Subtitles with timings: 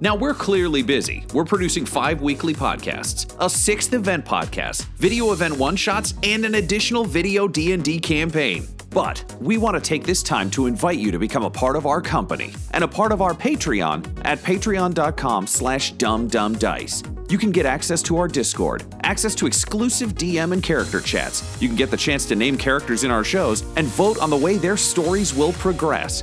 [0.00, 1.24] Now, we're clearly busy.
[1.32, 7.04] We're producing five weekly podcasts, a sixth event podcast, video event one-shots, and an additional
[7.04, 8.66] video D&D campaign.
[8.90, 11.86] But we want to take this time to invite you to become a part of
[11.86, 17.10] our company and a part of our Patreon at patreon.com slash dumbdumbdice.
[17.30, 21.60] You can get access to our Discord, access to exclusive DM and character chats.
[21.60, 24.36] You can get the chance to name characters in our shows and vote on the
[24.36, 26.22] way their stories will progress.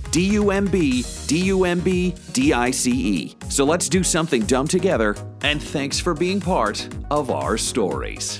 [0.11, 3.35] D U M B D U M B D I C E.
[3.49, 8.39] So let's do something dumb together, and thanks for being part of our stories.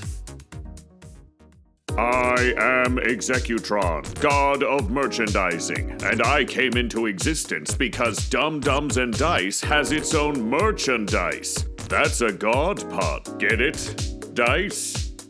[1.98, 9.16] I am Executron, god of merchandising, and I came into existence because Dumb Dumbs and
[9.16, 11.66] Dice has its own merchandise.
[11.88, 14.34] That's a god pod, get it?
[14.34, 15.11] Dice?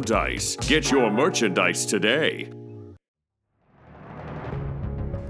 [0.00, 0.56] dice.
[0.56, 2.50] Get your merchandise today.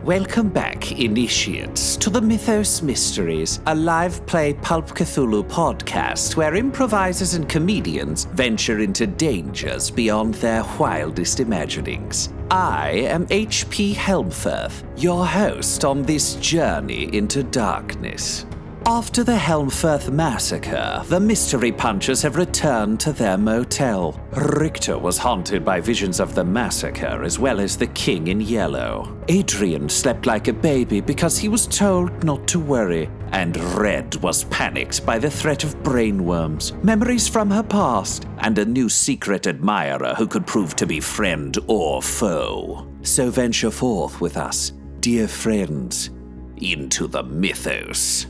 [0.04, 7.34] Welcome back, initiates, to the Mythos Mysteries, a live play Pulp Cthulhu podcast where improvisers
[7.34, 12.30] and comedians venture into dangers beyond their wildest imaginings.
[12.50, 13.94] I am H.P.
[13.94, 18.44] Helmfirth, your host on this journey into darkness.
[18.86, 24.20] After the Helmfirth massacre, the mystery punchers have returned to their motel.
[24.32, 29.16] Richter was haunted by visions of the massacre as well as the King in Yellow.
[29.28, 33.08] Adrian slept like a baby because he was told not to worry.
[33.30, 38.64] And Red was panicked by the threat of brainworms, memories from her past, and a
[38.64, 42.88] new secret admirer who could prove to be friend or foe.
[43.02, 46.10] So venture forth with us, dear friends,
[46.56, 48.26] into the mythos.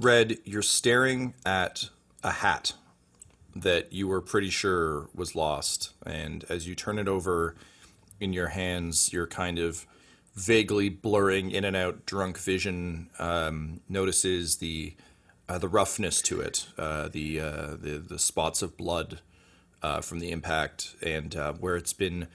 [0.00, 1.90] Red, you're staring at
[2.24, 2.72] a hat
[3.54, 5.92] that you were pretty sure was lost.
[6.06, 7.54] And as you turn it over
[8.18, 9.86] in your hands, you're kind of
[10.34, 14.94] vaguely blurring in and out drunk vision um, notices the
[15.50, 19.20] uh, the roughness to it, uh, the, uh, the the spots of blood
[19.82, 22.26] uh, from the impact, and uh, where it's been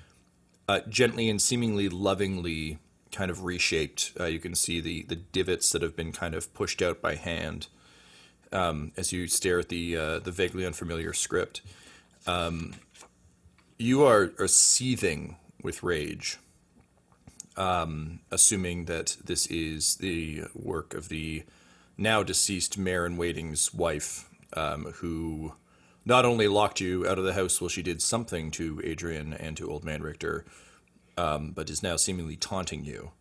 [0.68, 2.78] uh, gently and seemingly lovingly
[3.16, 4.12] kind of reshaped.
[4.20, 7.16] Uh, you can see the the divots that have been kind of pushed out by
[7.16, 7.68] hand
[8.52, 11.62] um, as you stare at the uh, the vaguely unfamiliar script.
[12.28, 12.76] Um,
[13.78, 16.38] you are, are seething with rage,
[17.58, 21.44] um, assuming that this is the work of the
[21.98, 25.54] now deceased mayor in waiting's wife, um, who
[26.06, 29.58] not only locked you out of the house while she did something to Adrian and
[29.58, 30.46] to Old Man Richter,
[31.18, 33.12] um, but is now seemingly taunting you.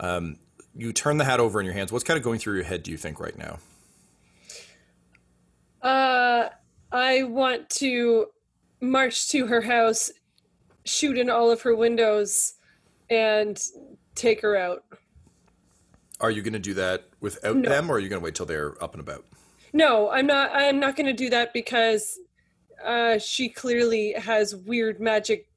[0.00, 0.38] Um,
[0.74, 1.92] you turn the hat over in your hands.
[1.92, 3.58] What's kind of going through your head, do you think, right now?
[5.82, 6.48] Uh,
[6.90, 8.26] I want to
[8.80, 10.10] march to her house,
[10.84, 12.54] shoot in all of her windows,
[13.10, 13.60] and
[14.14, 14.84] take her out.
[16.20, 17.68] Are you going to do that without No.
[17.68, 19.24] them, or are you going to wait till they're up and about?
[19.72, 20.50] No, I'm not.
[20.52, 22.18] I'm not going to do that because
[22.84, 25.48] uh, she clearly has weird magic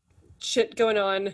[0.45, 1.33] shit going on,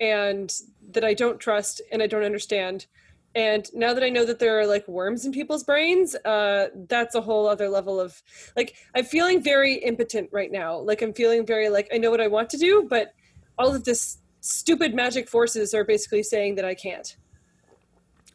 [0.00, 0.52] and
[0.90, 2.86] that I don't trust and I don't understand.
[3.34, 7.14] And now that I know that there are like worms in people's brains, uh, that's
[7.14, 8.22] a whole other level of
[8.56, 10.78] like I'm feeling very impotent right now.
[10.78, 13.12] Like I'm feeling very like I know what I want to do, but
[13.58, 17.14] all of this stupid magic forces are basically saying that I can't.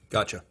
[0.09, 0.43] Gotcha.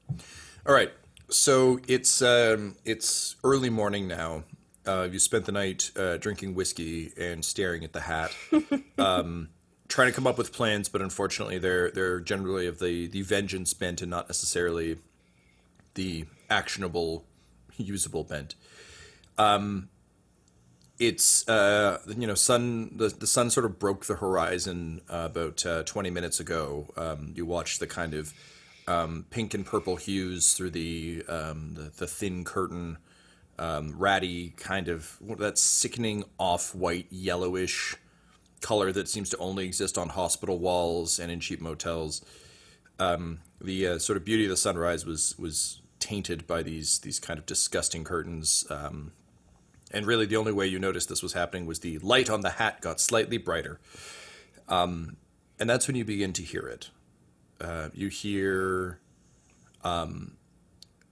[0.67, 0.91] All right.
[1.29, 4.45] So it's um, it's early morning now.
[4.85, 8.35] Uh, you spent the night uh, drinking whiskey and staring at the hat,
[8.99, 9.51] um,
[9.91, 13.75] trying to come up with plans, but unfortunately, they're they're generally of the the vengeance
[13.75, 14.97] bent and not necessarily
[15.95, 17.27] the actionable,
[17.77, 18.55] usable bent.
[19.37, 19.91] Um,
[20.99, 25.65] it's uh, you know sun the, the sun sort of broke the horizon uh, about
[25.67, 28.35] uh, 20 minutes ago um, you watch the kind of
[28.87, 32.99] um, pink and purple hues through the um, the, the thin curtain
[33.59, 37.97] um, ratty kind of that sickening off-white yellowish
[38.61, 42.25] color that seems to only exist on hospital walls and in cheap motels
[42.99, 47.19] um, the uh, sort of beauty of the sunrise was was tainted by these these
[47.19, 49.13] kind of disgusting curtains um,
[49.91, 52.51] and really, the only way you noticed this was happening was the light on the
[52.51, 53.81] hat got slightly brighter.
[54.69, 55.17] Um,
[55.59, 56.91] and that's when you begin to hear it.
[57.61, 59.01] Uh, you hear
[59.83, 60.37] um,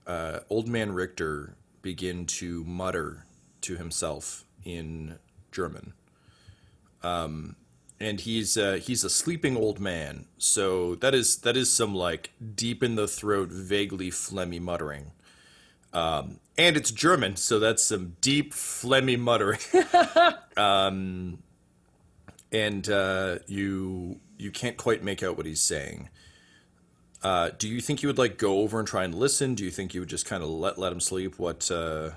[0.07, 3.25] uh, Old Man Richter begin to mutter
[3.61, 5.19] to himself in
[5.51, 5.93] German.
[7.03, 7.55] Um,
[7.99, 12.31] and he's uh, he's a sleeping old man, so that is that is some like
[12.55, 15.11] deep in the throat, vaguely phlegmy muttering.
[15.91, 19.59] Um, and it's German, so that's some deep phlegmy muttering.
[20.57, 21.39] um,
[22.51, 26.09] and uh, you you can't quite make out what he's saying.
[27.21, 29.55] Uh, do you think you would like go over and try and listen?
[29.55, 31.37] Do you think you would just kind of let let him sleep?
[31.37, 31.69] What?
[31.69, 32.11] Uh...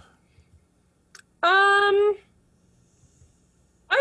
[1.42, 2.16] Um,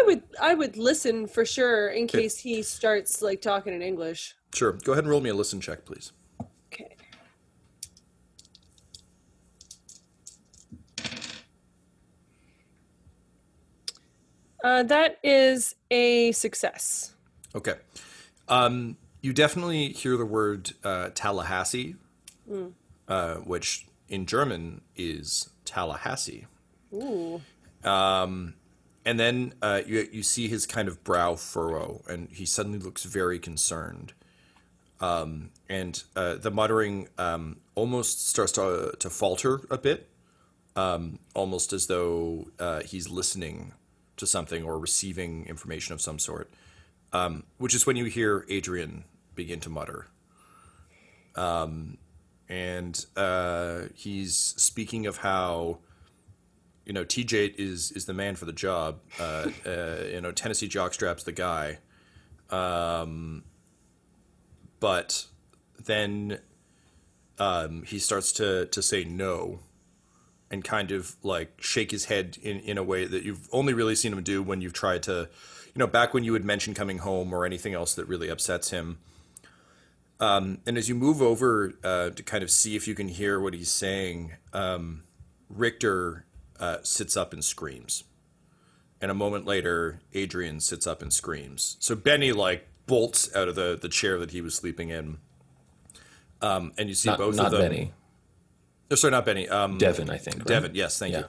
[0.01, 4.35] I would I would listen for sure in case he starts like talking in English.
[4.53, 4.73] Sure.
[4.73, 6.11] Go ahead and roll me a listen check, please.
[6.73, 6.95] Okay.
[14.63, 17.13] Uh, that is a success.
[17.55, 17.75] Okay.
[18.47, 21.95] Um, you definitely hear the word uh, Tallahassee,
[22.49, 22.73] Mm.
[23.07, 26.47] uh, which in German is Tallahassee.
[26.93, 27.41] Ooh.
[27.83, 28.55] Um,
[29.05, 33.03] and then uh, you you see his kind of brow furrow, and he suddenly looks
[33.03, 34.13] very concerned.
[34.99, 40.09] Um, and uh, the muttering um, almost starts to to falter a bit,
[40.75, 43.73] um, almost as though uh, he's listening
[44.17, 46.53] to something or receiving information of some sort.
[47.13, 49.03] Um, which is when you hear Adrian
[49.35, 50.07] begin to mutter.
[51.35, 51.97] Um,
[52.47, 55.79] and uh, he's speaking of how
[56.91, 58.99] you know, TJ is is the man for the job.
[59.17, 61.77] Uh, uh, you know, Tennessee Jockstrap's the guy.
[62.49, 63.45] Um,
[64.81, 65.27] but
[65.81, 66.39] then
[67.39, 69.61] um, he starts to to say no,
[70.49, 73.95] and kind of like shake his head in in a way that you've only really
[73.95, 75.29] seen him do when you've tried to,
[75.73, 78.71] you know, back when you would mention coming home or anything else that really upsets
[78.71, 78.97] him.
[80.19, 83.39] Um, and as you move over uh, to kind of see if you can hear
[83.39, 85.03] what he's saying, um,
[85.47, 86.25] Richter
[86.61, 88.05] uh, sits up and screams.
[89.01, 91.75] And a moment later, Adrian sits up and screams.
[91.79, 95.17] So Benny like bolts out of the, the chair that he was sleeping in.
[96.41, 97.61] Um, and you see Not, both not of them.
[97.61, 97.93] Benny.
[98.91, 99.47] Oh, sorry, not Benny.
[99.49, 100.37] Um, Devin, I think.
[100.37, 100.47] right?
[100.47, 101.23] Devin, yes, thank Yeah.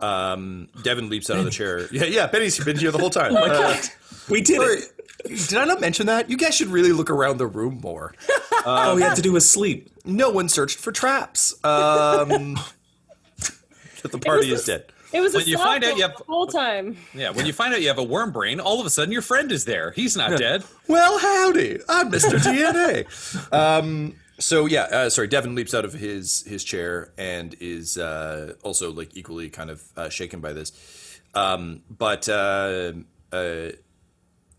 [0.00, 0.06] you.
[0.06, 1.86] Um, Devin leaps out of the chair.
[1.92, 3.32] Yeah, yeah, Benny's been here the whole time.
[3.36, 3.80] Oh my Uh, God.
[4.28, 5.48] We did it.
[5.48, 6.30] did I not mention that?
[6.30, 8.14] You guys should really look around the room more.
[8.64, 9.90] All we had to do was sleep.
[10.04, 11.54] No one searched for traps.
[11.64, 12.58] Um,
[14.04, 14.84] that the party is dead.
[15.14, 16.98] It was When a you find out you have the whole time.
[17.14, 19.22] Yeah, when you find out you have a worm brain, all of a sudden your
[19.22, 19.92] friend is there.
[19.92, 20.62] He's not dead.
[20.88, 22.38] Well, howdy, I'm Mr.
[22.38, 23.06] DNA.
[23.52, 25.28] Um, so yeah, uh, sorry.
[25.28, 29.82] Devin leaps out of his his chair and is uh, also like equally kind of
[29.96, 31.20] uh, shaken by this.
[31.34, 32.92] Um, but uh,
[33.32, 33.68] uh,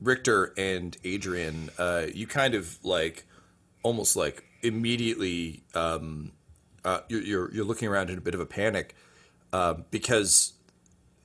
[0.02, 3.26] Richter and Adrian, uh, you kind of like
[3.84, 6.32] almost like immediately um,
[6.84, 8.96] uh, you're, you're you're looking around in a bit of a panic
[9.56, 10.54] uh, because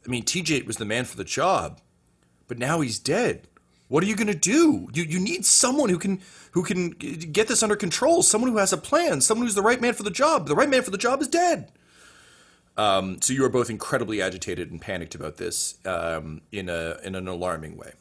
[0.07, 1.81] I mean TJ was the man for the job,
[2.47, 3.49] but now he's dead.
[3.89, 4.89] What are you going to do?
[4.95, 6.21] You you need someone who can
[6.53, 8.23] who can get this under control.
[8.23, 9.21] Someone who has a plan.
[9.21, 10.47] Someone who's the right man for the job.
[10.47, 11.73] The right man for the job is dead.
[12.77, 17.17] Um, so you are both incredibly agitated and panicked about this um, in a in
[17.17, 17.95] an alarming way.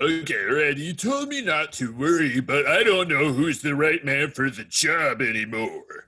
[0.00, 4.04] Okay, Randy, you told me not to worry, but I don't know who's the right
[4.04, 6.07] man for the job anymore.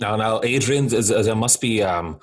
[0.00, 2.20] Now, now, Adrian, there must be um,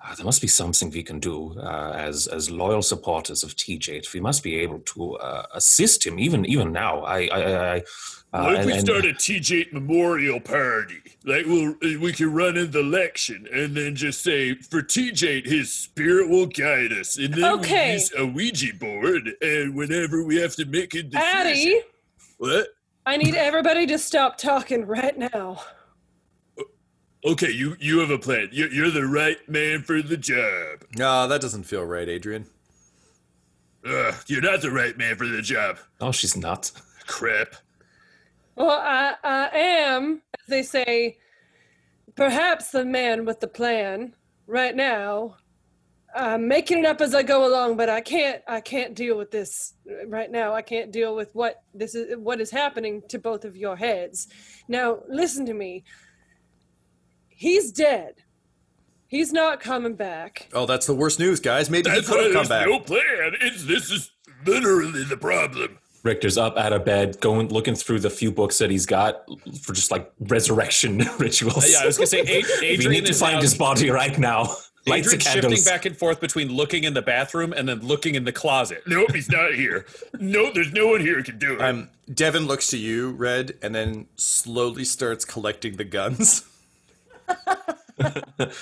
[0.00, 4.12] uh, there must be something we can do uh, as as loyal supporters of TJ.
[4.12, 7.00] We must be able to uh, assist him even even now.
[7.00, 7.82] I, I, I, I
[8.34, 11.00] uh, What if and- we and- start a TJ memorial party?
[11.24, 15.72] Like we'll we can run in the election and then just say for TJ his
[15.72, 17.86] spirit will guide us, and then Okay.
[17.88, 21.80] we use a Ouija board, and whenever we have to make a decision, Addie,
[22.36, 22.66] what?
[23.06, 25.62] I need everybody to stop talking right now.
[27.24, 28.50] Okay, you you have a plan.
[28.52, 30.84] You're, you're the right man for the job.
[30.94, 32.46] No, that doesn't feel right, Adrian.
[33.86, 35.78] Ugh, you're not the right man for the job.
[36.00, 36.70] Oh, she's not.
[37.06, 37.54] Crap.
[38.56, 41.18] Well, I, I am, as they say,
[42.14, 44.14] perhaps the man with the plan
[44.46, 45.36] right now.
[46.14, 48.42] I'm making it up as I go along, but I can't.
[48.46, 49.74] I can't deal with this
[50.06, 50.54] right now.
[50.54, 52.16] I can't deal with what this is.
[52.18, 54.28] What is happening to both of your heads?
[54.68, 55.84] Now, listen to me.
[57.36, 58.14] He's dead.
[59.08, 60.48] He's not coming back.
[60.52, 61.70] Oh, that's the worst news, guys.
[61.70, 62.66] Maybe That's he could why have come back.
[62.66, 63.34] no plan.
[63.40, 64.10] It's this is
[64.44, 65.78] literally the problem.
[66.02, 69.22] Richter's up out of bed, going looking through the few books that he's got
[69.62, 71.70] for just like resurrection rituals.
[71.70, 72.26] Yeah, I was gonna say Ad-
[72.60, 74.54] we Adrian need to is find now, his body right now.
[74.86, 78.16] Lights Adrian's and shifting back and forth between looking in the bathroom and then looking
[78.16, 78.82] in the closet.
[78.86, 79.86] Nope, he's not here.
[80.20, 81.60] No, there's no one here who can do it.
[81.62, 86.44] Um, Devin looks to you, Red, and then slowly starts collecting the guns.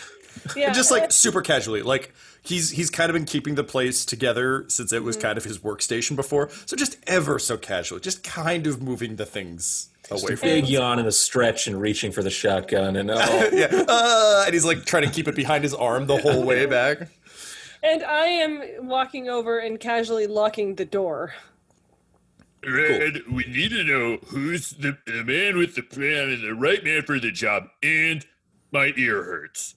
[0.57, 4.64] Yeah, just like super casually like he's he's kind of been keeping the place together
[4.69, 6.50] since it was kind of his workstation before.
[6.66, 10.99] So just ever so casually just kind of moving the things away from Big yawn
[10.99, 13.85] and a stretch and reaching for the shotgun and oh, yeah.
[13.88, 17.09] Uh, and he's like trying to keep it behind his arm the whole way back.
[17.83, 21.35] And I am walking over and casually locking the door.
[22.64, 26.85] Red, we need to know who's the, the man with the plan and the right
[26.85, 27.69] man for the job.
[27.83, 28.25] And
[28.73, 29.76] my ear hurts.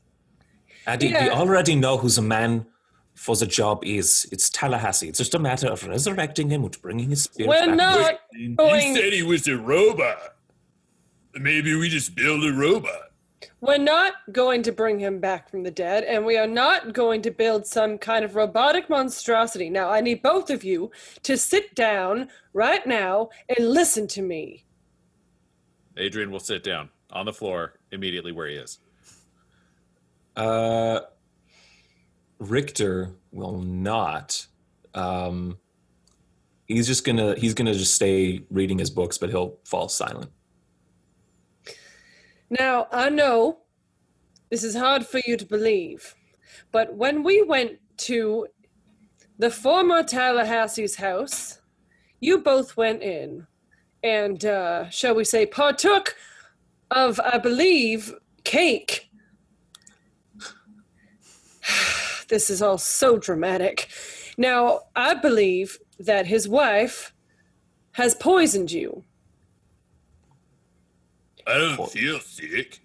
[0.88, 2.66] Addy, we already know who the man
[3.14, 4.28] for the job is.
[4.32, 5.10] It's Tallahassee.
[5.10, 7.62] It's just a matter of resurrecting him and bringing his spirit back.
[7.62, 7.78] We're back.
[7.78, 8.96] not He going.
[8.96, 10.36] said he was a robot.
[11.34, 13.12] Maybe we just build a robot.
[13.62, 17.22] We're not going to bring him back from the dead, and we are not going
[17.24, 19.70] to build some kind of robotic monstrosity.
[19.70, 20.92] Now, I need both of you
[21.24, 24.66] to sit down right now and listen to me.
[25.98, 28.80] Adrian will sit down on the floor immediately where he is.
[30.36, 31.01] Uh,
[32.39, 34.46] Richter will not.
[34.94, 35.58] Um,
[36.68, 40.32] he's just gonna he's gonna just stay reading his books, but he'll fall silent.
[42.50, 43.60] Now, I know
[44.50, 46.15] this is hard for you to believe,
[46.72, 48.48] but when we went to
[49.39, 51.60] the former Tallahassee's house,
[52.20, 53.46] you both went in
[54.04, 56.15] and, uh, shall we say, partook
[56.92, 58.13] of, I believe,
[58.44, 59.10] cake.
[62.29, 63.89] This is all so dramatic.
[64.38, 67.13] Now, I believe that his wife
[67.94, 69.03] has poisoned you.
[71.48, 72.79] I don't feel sick.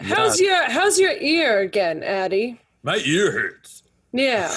[0.00, 2.60] How's your How's your ear again, Addie?
[2.82, 3.82] My ear hurts.
[4.12, 4.54] Yeah.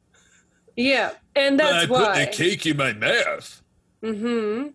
[0.76, 2.24] yeah, and that's But I that's put why.
[2.24, 3.62] the cake in my mouth.
[4.02, 4.68] Mm-hmm.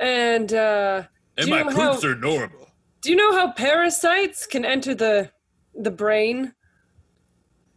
[0.00, 1.02] And uh,
[1.38, 2.68] And Do my you know poops how- are normal.
[3.02, 5.30] do you know how parasites can enter the
[5.74, 6.54] the brain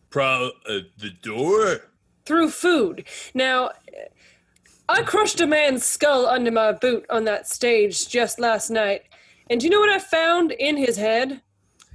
[0.10, 1.82] Pro uh, the door?
[2.26, 3.06] through food?
[3.34, 3.72] Now,
[4.88, 9.04] I crushed a man's skull under my boot on that stage just last night,
[9.50, 11.42] and do you know what I found in his head?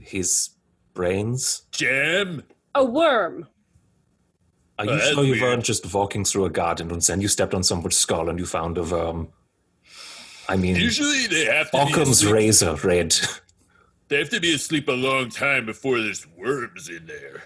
[0.00, 0.50] His
[0.92, 1.62] brains.
[1.70, 2.42] Jam?
[2.74, 3.46] A worm.
[4.78, 5.42] Are you that's sure you weird.
[5.42, 8.44] weren't just walking through a garden and then you stepped on someone's skull and you
[8.46, 9.28] found a worm?
[10.48, 12.34] I mean, Usually they have to Occam's asleep.
[12.34, 13.14] razor, Red.
[14.08, 17.44] They have to be asleep a long time before there's worms in there.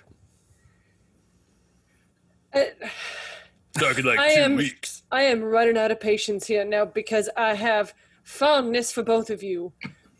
[3.76, 5.02] Uh, Talking like I two am- weeks.
[5.12, 9.42] I am running out of patience here now because I have fondness for both of
[9.42, 9.72] you.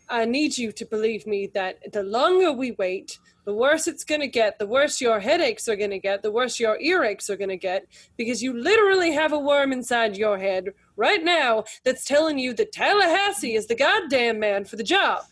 [0.07, 4.21] I need you to believe me that the longer we wait, the worse it's going
[4.21, 7.35] to get, the worse your headaches are going to get, the worse your earaches are
[7.35, 7.85] going to get,
[8.17, 12.71] because you literally have a worm inside your head right now that's telling you that
[12.71, 15.23] Tallahassee is the goddamn man for the job.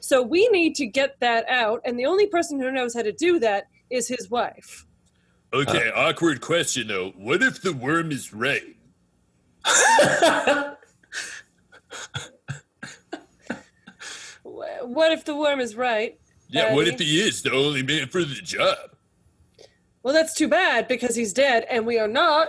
[0.00, 3.12] So we need to get that out, and the only person who knows how to
[3.12, 4.86] do that is his wife.
[5.52, 7.10] Okay, uh, awkward question though.
[7.16, 8.76] What if the worm is right?
[14.92, 16.18] What if the worm is right?
[16.48, 18.76] Yeah, what if he is the only man for the job?
[20.02, 22.48] Well, that's too bad because he's dead, and we are not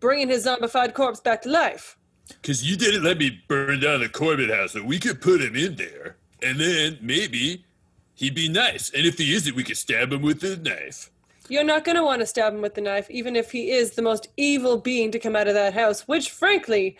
[0.00, 1.98] bringing his zombified corpse back to life.
[2.28, 5.56] Because you didn't let me burn down the Corbett house, so we could put him
[5.56, 7.64] in there, and then maybe
[8.14, 8.90] he'd be nice.
[8.90, 11.10] And if he isn't, we could stab him with a knife.
[11.48, 13.92] You're not going to want to stab him with the knife, even if he is
[13.92, 16.96] the most evil being to come out of that house, which, frankly,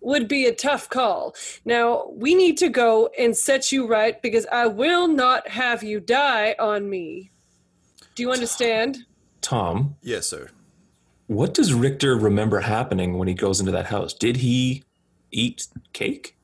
[0.00, 1.34] would be a tough call.
[1.64, 6.00] Now, we need to go and set you right because I will not have you
[6.00, 7.30] die on me.
[8.14, 8.98] Do you understand?
[9.40, 10.48] Tom, yes sir
[11.26, 14.12] what does Richter remember happening when he goes into that house?
[14.12, 14.82] Did he
[15.30, 16.36] eat cake?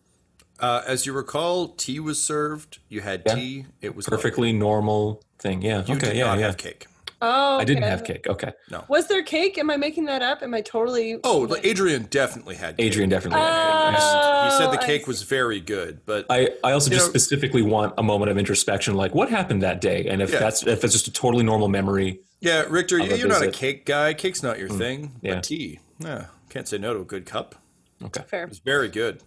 [0.59, 2.79] Uh, as you recall, tea was served.
[2.89, 3.35] You had Yeah.
[3.35, 3.67] tea.
[3.81, 5.63] It was Perfectly normal thing.
[5.63, 5.85] Yeah.
[5.87, 6.09] You okay.
[6.09, 6.27] did Yeah.
[6.27, 6.47] not Yeah.
[6.47, 6.87] have cake.
[7.23, 8.27] Oh, I didn't have cake.
[8.27, 8.53] Okay.
[8.71, 8.85] No.
[8.89, 9.59] Was there cake?
[9.59, 10.43] Am I making that up?
[10.43, 11.19] Am I totally?
[11.23, 12.77] Oh, like, Adrian definitely had.
[12.77, 12.87] Cake.
[12.87, 13.41] Adrian definitely.
[13.43, 17.11] Oh, He said the oh, cake was very good, but I, I also just know-
[17.11, 20.39] specifically want a moment of introspection, like what happened that day, and if Yeah.
[20.39, 22.21] that's if it's just a totally normal memory.
[22.41, 24.15] yeah, Richter, you're not a cake guy.
[24.15, 24.79] Cake's not your mm.
[24.79, 25.13] thing.
[25.21, 25.35] yeah.
[25.35, 27.55] But tea, yeah, can't say no to a good cup.
[28.03, 28.23] Okay.
[28.27, 28.45] fair.
[28.45, 29.23] It's very good.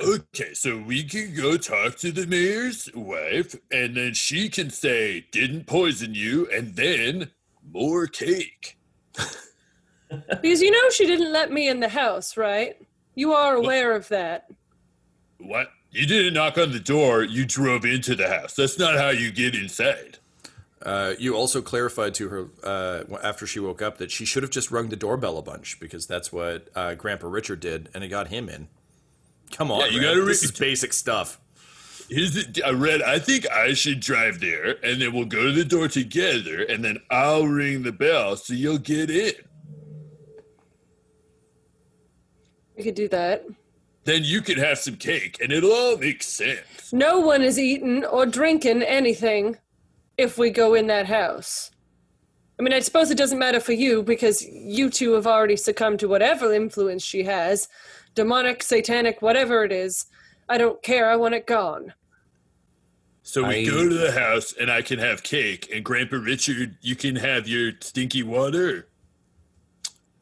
[0.00, 5.26] Okay, so we can go talk to the mayor's wife, and then she can say,
[5.32, 7.30] didn't poison you, and then
[7.72, 8.76] more cake.
[10.10, 12.76] Because you know she didn't let me in the house, right?
[13.14, 14.50] You are aware of that.
[15.38, 15.70] What?
[15.90, 18.54] You didn't knock on the door, you drove into the house.
[18.54, 20.18] That's not how you get inside.
[20.82, 24.52] Uh, you also clarified to her uh, after she woke up that she should have
[24.52, 28.08] just rung the doorbell a bunch because that's what uh, Grandpa Richard did, and it
[28.08, 28.68] got him in.
[29.52, 31.40] Come on, Yeah, you gotta this is basic stuff.
[32.08, 35.52] Here's the, uh, Red, I think I should drive there, and then we'll go to
[35.52, 39.34] the door together, and then I'll ring the bell so you'll get in.
[42.76, 43.44] We could do that.
[44.04, 46.92] Then you can have some cake, and it'll all make sense.
[46.92, 49.58] No one is eating or drinking anything
[50.16, 51.70] if we go in that house.
[52.58, 56.00] I mean, I suppose it doesn't matter for you because you two have already succumbed
[56.00, 57.68] to whatever influence she has
[58.18, 60.06] demonic, satanic, whatever it is.
[60.48, 61.08] I don't care.
[61.08, 61.94] I want it gone.
[63.22, 66.76] So we I- go to the house, and I can have cake, and Grandpa Richard,
[66.80, 68.88] you can have your stinky water.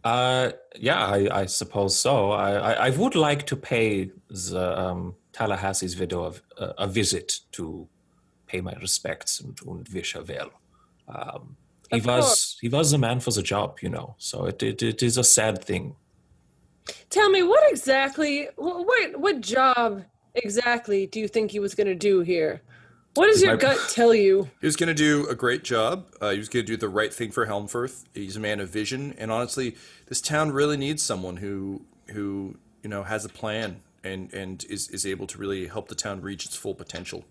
[0.04, 2.32] Uh, yeah, I, I suppose so.
[2.32, 7.88] I, I, I would like to pay the um, Tallahassee's widow a, a visit to
[8.46, 10.50] pay my respects and to wish her well.
[11.08, 11.56] Um,
[11.90, 12.58] he was course.
[12.60, 14.16] he was the man for the job, you know.
[14.18, 15.96] So it it, it is a sad thing.
[17.10, 21.94] Tell me, what exactly, what, what job exactly do you think he was going to
[21.94, 22.62] do here?
[23.14, 24.50] What does your my- gut tell you?
[24.60, 26.06] He was going to do a great job.
[26.20, 28.04] Uh, he was going to do the right thing for Helmfirth.
[28.14, 29.74] He's a man of vision, and honestly,
[30.06, 34.88] this town really needs someone who who you know has a plan and and is
[34.90, 37.24] is able to really help the town reach its full potential.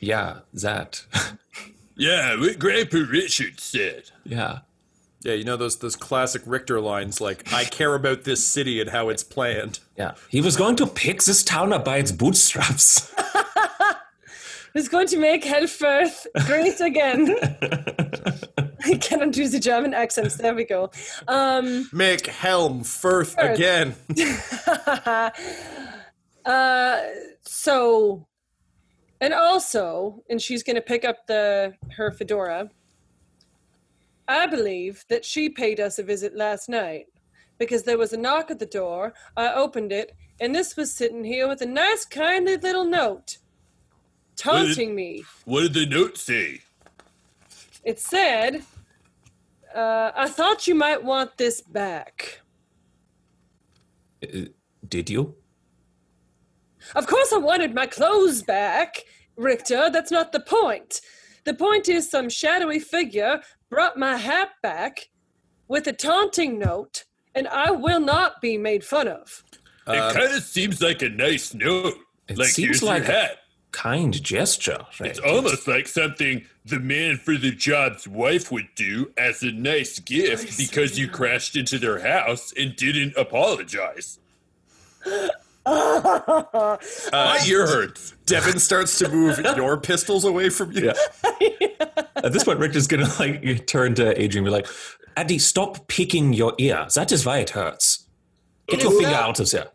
[0.00, 1.04] Yeah, that.
[1.94, 4.10] Yeah, what Grandpa Richard said.
[4.24, 4.60] yeah.
[5.24, 8.90] Yeah, you know those those classic Richter lines like "I care about this city and
[8.90, 13.12] how it's planned." Yeah, he was going to pick this town up by its bootstraps.
[14.72, 17.28] Who's going to make Helmfirth great again?
[18.84, 20.36] I cannot do the German accents.
[20.36, 20.90] There we go.
[21.28, 23.58] Um, Make Helm Firth Firth.
[23.58, 23.94] again.
[26.46, 27.00] uh,
[27.42, 28.26] so,
[29.20, 32.70] and also, and she's going to pick up the her fedora.
[34.28, 37.06] I believe that she paid us a visit last night
[37.58, 39.14] because there was a knock at the door.
[39.36, 43.38] I opened it, and this was sitting here with a nice, kindly little note
[44.36, 45.24] taunting me.
[45.44, 46.60] What did the note say?
[47.84, 48.62] It said,
[49.74, 52.40] uh, I thought you might want this back.
[54.22, 54.46] Uh,
[54.88, 55.34] Did you?
[56.94, 59.02] Of course, I wanted my clothes back,
[59.36, 59.90] Richter.
[59.90, 61.00] That's not the point.
[61.44, 63.40] The point is, some shadowy figure
[63.72, 65.08] brought my hat back
[65.66, 67.04] with a taunting note,
[67.34, 69.42] and I will not be made fun of.
[69.88, 71.94] Uh, it kind of seems like a nice note.
[72.28, 73.38] It like seems here's like your a- hat.
[73.72, 75.08] Kind gesture, right?
[75.08, 79.98] It's almost like something the man for the job's wife would do as a nice
[79.98, 84.18] gift because you crashed into their house and didn't apologize.
[85.66, 88.14] My ear hurts.
[88.26, 90.90] Devin starts to move your pistols away from you.
[92.16, 94.66] At this point, Richter's gonna like turn to Adrian and be like,
[95.16, 96.86] Addy, stop picking your ear.
[96.94, 98.08] That is why it hurts.
[98.68, 99.68] Get your finger out of there.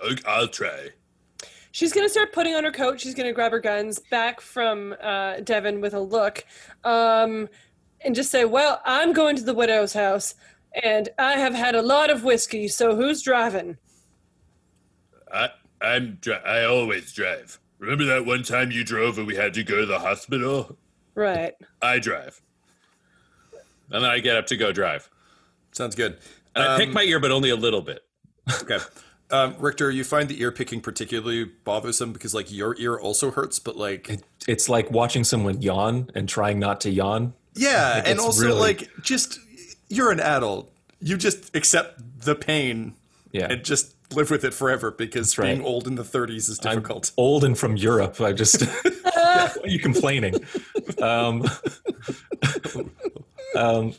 [0.00, 0.90] I- I'll try.
[1.70, 3.00] She's going to start putting on her coat.
[3.00, 6.44] She's going to grab her guns back from uh, Devin with a look
[6.84, 7.48] um,
[8.04, 10.34] and just say, Well, I'm going to the widow's house
[10.82, 13.78] and I have had a lot of whiskey, so who's driving?
[15.32, 17.58] I I'm dri- I always drive.
[17.78, 20.76] Remember that one time you drove and we had to go to the hospital?
[21.14, 21.54] Right.
[21.82, 22.40] I drive.
[23.90, 25.10] And then I get up to go drive.
[25.72, 26.18] Sounds good.
[26.54, 28.04] And I pick my ear, but only a little bit.
[28.62, 28.78] Okay.
[29.30, 33.58] Um, Richter, you find the ear picking particularly bothersome because like your ear also hurts,
[33.58, 37.32] but like It's like watching someone yawn and trying not to yawn.
[37.54, 39.38] yeah, and it's also really- like just
[39.88, 40.70] you're an adult.
[41.00, 42.94] You just accept the pain
[43.32, 43.46] Yeah.
[43.50, 45.54] and just live with it forever because right.
[45.54, 47.12] being old in the 30s is I'm difficult.
[47.16, 48.20] old and from Europe.
[48.20, 48.62] I just
[49.02, 50.34] why are you complaining?
[51.00, 51.44] Um,
[53.56, 53.94] um,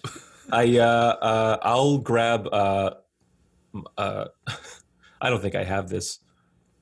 [0.52, 0.84] I uh,
[1.22, 2.92] uh, I'll grab uh,
[3.98, 4.26] uh,
[5.22, 6.20] I don't think I have this.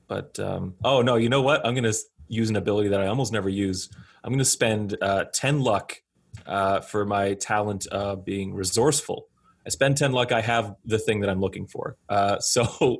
[0.08, 1.64] But um, oh no, you know what?
[1.66, 1.92] I'm gonna
[2.28, 3.88] use an ability that I almost never use.
[4.22, 6.02] I'm gonna spend uh, ten luck
[6.46, 9.28] uh, for my talent uh, being resourceful.
[9.64, 10.32] I spend ten luck.
[10.32, 11.96] I have the thing that I'm looking for.
[12.08, 12.98] Uh, so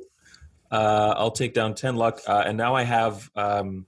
[0.73, 3.29] uh, I'll take down ten luck, uh, and now I have.
[3.35, 3.85] Um,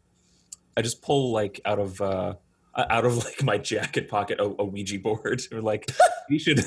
[0.77, 2.35] I just pull like out of uh,
[2.75, 5.41] out of like my jacket pocket a, a Ouija board.
[5.51, 5.89] or like
[6.29, 6.61] we should.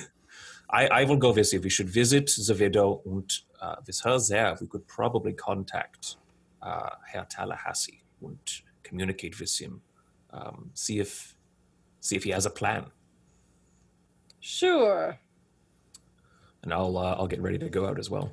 [0.71, 1.63] I, I will go visit.
[1.63, 3.31] We should visit the widow and
[3.63, 6.17] uh, with her there, we could probably contact
[6.61, 8.39] uh, Herr Tallahassee and
[8.83, 9.81] communicate with him.
[10.31, 11.35] Um, see if
[12.01, 12.87] see if he has a plan,
[14.41, 15.19] Sure.
[16.63, 18.33] and I'll uh, I'll get ready to go out as well.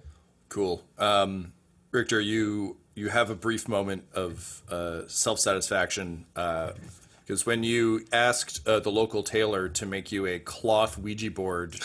[0.49, 0.83] Cool.
[0.97, 1.53] Um,
[1.95, 8.67] Richter, you you have a brief moment of uh, self satisfaction because when you asked
[8.67, 11.75] uh, the local tailor to make you a cloth Ouija board,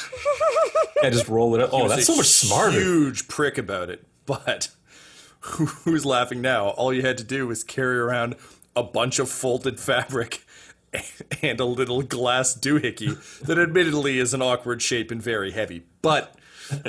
[1.03, 1.71] and just roll it up.
[1.73, 2.79] Oh, that's a so much smarter.
[2.79, 4.69] Huge prick about it, but
[5.41, 6.69] who's laughing now?
[6.69, 8.37] All you had to do was carry around
[8.77, 10.45] a bunch of folded fabric
[11.43, 16.35] and a little glass doohickey that admittedly is an awkward shape and very heavy, but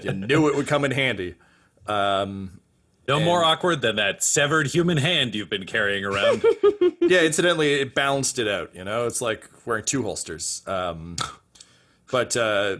[0.04, 1.36] you knew it would come in handy.
[3.08, 6.46] No more awkward than that severed human hand you've been carrying around.
[7.02, 8.74] yeah, incidentally, it balanced it out.
[8.76, 10.62] You know, it's like wearing two holsters.
[10.68, 11.18] Um,
[12.12, 12.78] but uh,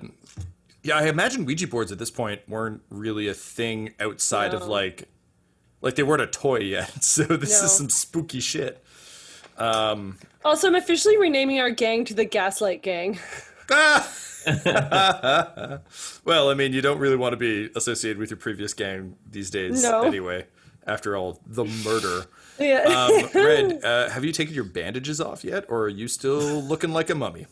[0.84, 5.10] yeah, I imagine Ouija boards at this point weren't really a thing outside of like,
[5.82, 6.92] like they weren't a toy yet.
[7.04, 7.66] So this No.
[7.66, 8.82] is some spooky shit.
[9.58, 13.20] Also, I'm officially renaming our gang to the Gaslight Gang.
[16.26, 19.50] Well, I mean, you don't really want to be associated with your previous gang these
[19.50, 20.04] days, No.
[20.04, 20.48] anyway.
[20.88, 22.26] After all, the murder.
[22.60, 22.82] Yeah.
[22.84, 26.92] Um, Red, uh, have you taken your bandages off yet, or are you still looking
[26.92, 27.46] like a mummy?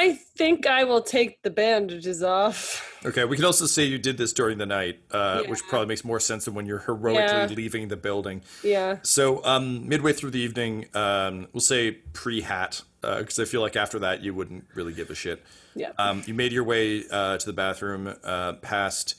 [0.00, 2.98] I think I will take the bandages off.
[3.04, 6.06] Okay, we can also say you did this during the night, uh, which probably makes
[6.06, 7.46] more sense than when you're heroically Yeah.
[7.54, 8.42] leaving the building.
[8.62, 8.96] Yeah.
[9.02, 13.76] So, um, midway through the evening, um, we'll say pre hat, because I feel like
[13.76, 15.42] after that you wouldn't really give a shit.
[15.74, 15.92] Yeah.
[15.98, 19.16] Um, you made your way uh, to the bathroom uh, past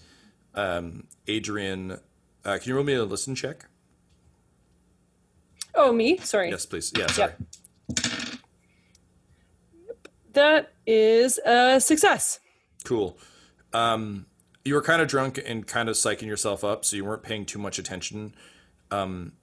[0.56, 2.00] um, Adrian.
[2.44, 3.66] Uh, can you roll me a listen check?
[5.76, 6.18] oh, me?
[6.18, 6.50] Sorry.
[6.50, 6.92] Yes, please.
[6.98, 7.34] Yeah, sorry.
[7.40, 7.42] Yep.
[10.34, 12.40] That is a success.
[12.84, 13.18] Cool.
[13.74, 14.26] Um,
[14.64, 17.46] you were kind of drunk and kind of psyching yourself up, so you weren't paying
[17.46, 18.34] too much attention.
[18.92, 19.34] Um,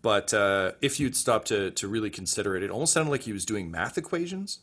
[0.00, 3.32] but uh, if you'd stopped to, to really consider it, it almost sounded like he
[3.32, 4.60] was doing math equations.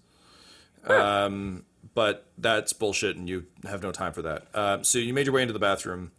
[0.86, 4.48] Um, but that's bullshit, and you have no time for that.
[4.54, 6.12] Uh, so you made your way into the bathroom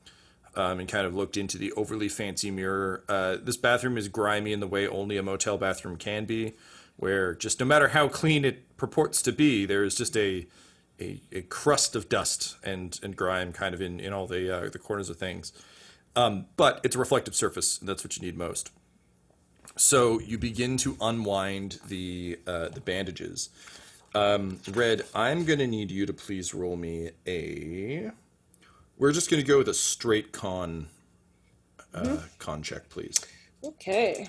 [0.54, 3.04] um, and kind of looked into the overly fancy mirror.
[3.08, 6.54] Uh, this bathroom is grimy in the way only a motel bathroom can be,
[6.96, 10.46] where just no matter how clean it purports to be, there is just a
[11.00, 14.68] a, a crust of dust and, and grime kind of in, in all the uh,
[14.70, 15.52] the corners of things.
[16.14, 18.70] Um, but it's a reflective surface, and that's what you need most.
[19.76, 23.48] So you begin to unwind the uh, the bandages.
[24.14, 28.10] Um, Red, I'm gonna need you to please roll me a.
[28.98, 30.88] We're just gonna go with a straight con
[31.94, 33.18] uh, con check, please.
[33.64, 34.28] Okay.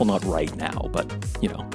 [0.00, 1.68] Well, not right now, but you know.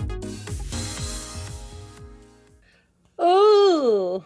[3.20, 4.26] Oh.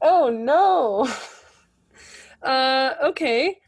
[0.00, 1.06] Oh no.
[2.42, 3.58] Uh okay.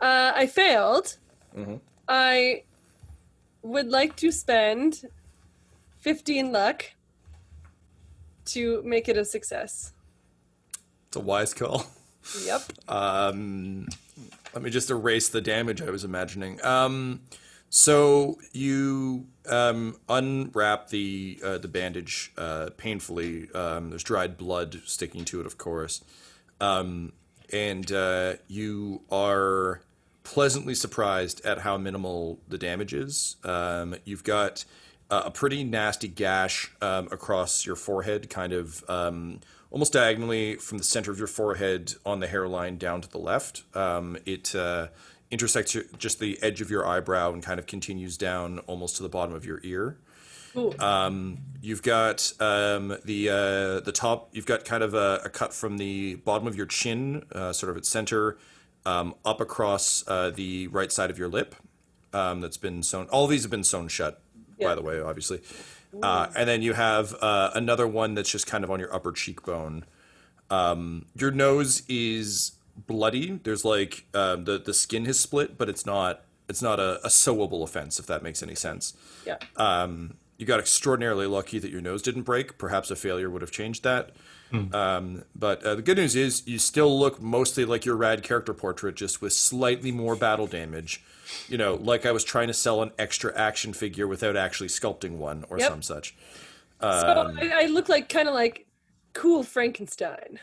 [0.00, 1.16] Uh I failed.
[2.08, 2.64] I
[3.62, 5.02] would like to spend
[6.00, 6.86] 15 luck
[8.46, 9.92] to make it a success.
[11.06, 11.86] It's a wise call.
[12.44, 12.62] Yep.
[12.88, 13.86] Um,
[14.54, 16.58] let me just erase the damage I was imagining.
[16.64, 17.20] Um,
[17.70, 23.48] so you um, unwrap the uh, the bandage uh, painfully.
[23.52, 26.04] Um, there's dried blood sticking to it, of course,
[26.60, 27.12] um,
[27.52, 29.82] and uh, you are
[30.24, 33.36] pleasantly surprised at how minimal the damage is.
[33.44, 34.64] Um, you've got
[35.08, 40.84] a pretty nasty gash um, across your forehead, kind of um, almost diagonally from the
[40.84, 43.62] center of your forehead on the hairline down to the left.
[43.74, 44.88] It uh,
[45.30, 49.02] intersects your, just the edge of your eyebrow and kind of continues down almost to
[49.02, 49.98] the bottom of your ear.
[50.80, 54.30] Um, you've got um, the uh, the top.
[54.32, 57.70] You've got kind of a, a cut from the bottom of your chin, uh, sort
[57.70, 58.36] of at center,
[58.84, 61.54] um, up across uh, the right side of your lip.
[62.12, 63.06] Um, that's been sewn.
[63.10, 64.20] All these have been sewn shut,
[64.60, 65.40] by the way, obviously.
[66.02, 69.12] Uh, and then you have uh, another one that's just kind of on your upper
[69.12, 69.84] cheekbone.
[70.50, 72.52] Um, your nose is
[72.86, 73.40] bloody.
[73.42, 77.08] There's like um, the the skin has split, but it's not it's not a, a
[77.08, 78.94] sewable offense, if that makes any sense.
[79.26, 79.36] Yeah.
[79.56, 82.56] Um, you got extraordinarily lucky that your nose didn't break.
[82.58, 84.10] Perhaps a failure would have changed that.
[84.52, 88.52] Um, but uh, the good news is you still look mostly like your rad character
[88.52, 91.04] portrait, just with slightly more battle damage.
[91.48, 95.18] You know, like I was trying to sell an extra action figure without actually sculpting
[95.18, 95.68] one or Yep.
[95.70, 96.16] some such.
[96.80, 98.66] so Um, I, I look like kind of like
[99.12, 100.40] cool Frankenstein.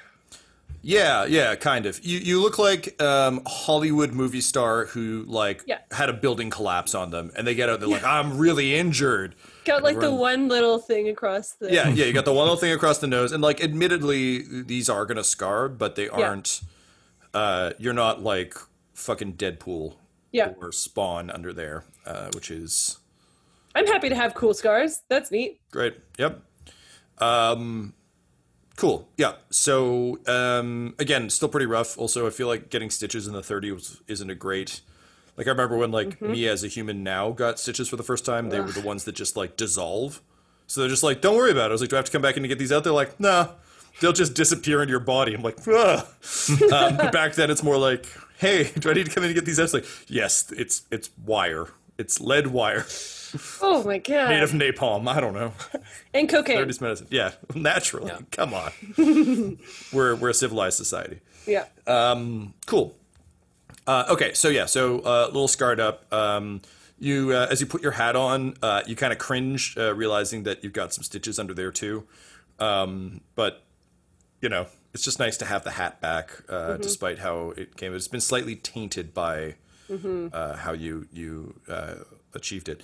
[0.88, 2.00] Yeah, yeah, kind of.
[2.06, 5.80] You you look like um, Hollywood movie star who like Yeah.
[5.91, 7.82] had a building collapse on them, and they get out.
[7.82, 11.73] They're like, "I'm really injured." Got like the one little thing across the.
[11.73, 12.06] Yeah, yeah.
[12.06, 15.26] You got the one little thing across the nose, and like, admittedly, these are gonna
[15.26, 16.62] scar, but they aren't.
[17.34, 18.56] Uh, you're not like
[18.93, 19.95] fucking Deadpool
[20.32, 20.54] Yeah.
[20.58, 22.97] or Spawn under there, uh, which is
[23.76, 25.02] I'm happy to have cool scars.
[25.10, 25.60] That's neat.
[25.69, 25.97] Great.
[26.17, 26.41] Yep.
[27.17, 27.93] Um,
[28.77, 29.09] cool.
[29.17, 29.33] Yeah.
[29.49, 31.97] So um, again, still pretty rough.
[31.97, 34.79] Also, I feel like getting stitches in the 30 was, isn't a great.
[35.35, 38.25] Like I remember when like me as a human now got stitches for the first
[38.25, 38.49] time.
[38.49, 40.21] They were the ones that just like dissolve.
[40.65, 41.69] So they're just like, don't worry about it.
[41.69, 42.83] I was like, do I have to come back in to get these out?
[42.83, 43.49] They're like, nah.
[43.99, 45.33] They'll just disappear into your body.
[45.33, 46.05] I'm like, Ugh.
[46.71, 48.05] um, but back then it's more like,
[48.37, 49.63] hey, do I need to come in and get these out?
[49.63, 51.69] It's like, yes, it's it's wire.
[51.97, 52.86] It's lead wire
[53.62, 54.29] Oh my god.
[54.29, 55.07] made of napalm.
[55.07, 55.53] I don't know.
[56.13, 56.57] and cocaine.
[56.57, 57.07] 30s medicine.
[57.10, 58.12] Yeah, naturally.
[58.31, 58.71] Come on.
[59.93, 61.19] we're we're a civilized society.
[61.45, 61.65] Yeah.
[61.86, 62.95] Um, cool.
[63.86, 66.12] Uh, okay, so yeah, so uh, a little scarred up.
[66.13, 66.62] Um,
[66.99, 70.43] you uh, as you put your hat on, uh, you kind of cringe, uh, realizing
[70.43, 72.05] that you've got some stitches under there too.
[72.60, 73.63] Um, but
[74.41, 77.93] you know, it's just nice to have the hat back, uh, despite how it came.
[77.93, 79.55] It's been slightly tainted by
[79.89, 81.95] uh, how you you uh,
[82.34, 82.82] achieved it.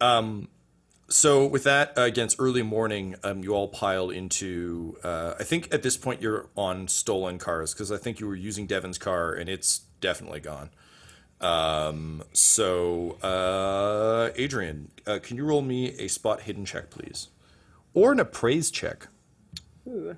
[0.00, 0.48] Um,
[1.08, 3.16] so with that, uh, again, it's early morning.
[3.22, 4.96] Um, you all pile into.
[5.04, 8.36] Uh, I think at this point you're on stolen cars because I think you were
[8.36, 10.70] using Devin's car and it's definitely gone.
[11.40, 17.28] Um, so uh, Adrian, uh, can you roll me a spot hidden check, please,
[17.94, 19.08] or an appraise check?
[19.86, 20.16] Ooh.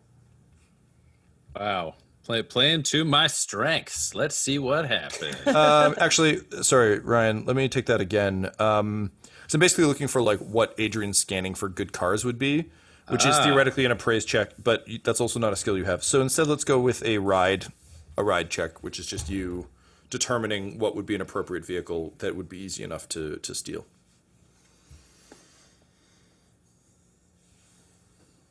[1.59, 1.95] Wow.
[2.25, 4.15] Play, playing to my strengths.
[4.15, 5.47] Let's see what happens.
[5.47, 7.45] um, actually, sorry, Ryan.
[7.45, 8.51] Let me take that again.
[8.59, 9.13] Um,
[9.47, 12.71] so I'm basically looking for like what Adrian's scanning for good cars would be,
[13.09, 13.45] which is Ah.
[13.45, 16.03] theoretically an appraise check, but that's also not a skill you have.
[16.03, 17.67] So instead, let's go with a ride,
[18.17, 19.67] a ride check, which is just you
[20.09, 23.85] determining what would be an appropriate vehicle that would be easy enough to to steal.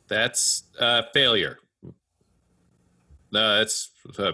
[0.06, 1.58] That's uh, failure.
[3.34, 4.32] No, it's uh,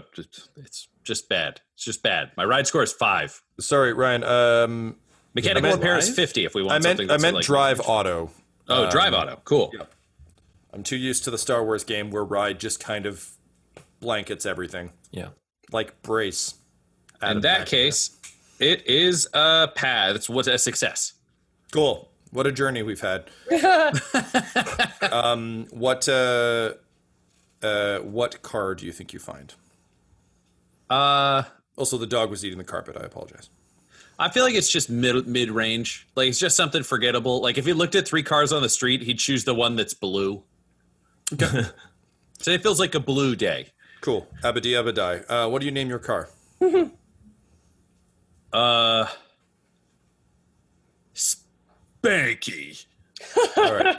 [0.56, 1.60] it's just bad.
[1.74, 2.30] It's just bad.
[2.36, 3.42] My ride score is five.
[3.58, 4.22] Sorry, Ryan.
[4.24, 4.96] Um,
[5.34, 6.44] Mechanical meant- repair is fifty.
[6.44, 8.30] If we want I meant something, I meant like, drive auto.
[8.68, 9.40] Oh, drive Um, auto.
[9.44, 9.72] Cool.
[10.72, 13.28] I'm too used to the Star Wars game where ride just kind of
[13.98, 15.28] blankets everything, Yeah.
[15.72, 16.54] like brace.
[17.22, 17.66] In that Machina.
[17.66, 18.16] case,
[18.60, 20.14] it is a pad.
[20.16, 21.14] It's what's a success.
[21.72, 22.08] Cool.
[22.30, 23.24] What a journey we've had.
[25.12, 26.74] um, what uh,
[27.62, 29.54] uh, what car do you think you find?
[30.88, 31.44] Uh,
[31.76, 32.96] Also, the dog was eating the carpet.
[33.00, 33.48] I apologize.
[34.18, 36.06] I feel like it's just mid mid range.
[36.14, 37.40] Like it's just something forgettable.
[37.40, 39.94] Like if he looked at three cars on the street, he'd choose the one that's
[39.94, 40.42] blue.
[41.38, 43.68] so it feels like a blue day.
[44.02, 44.26] Cool.
[44.42, 45.24] Abadi Abadai.
[45.28, 46.28] Uh, what do you name your car?
[48.52, 49.06] Uh,
[51.14, 52.84] Spanky.
[53.56, 53.96] All right.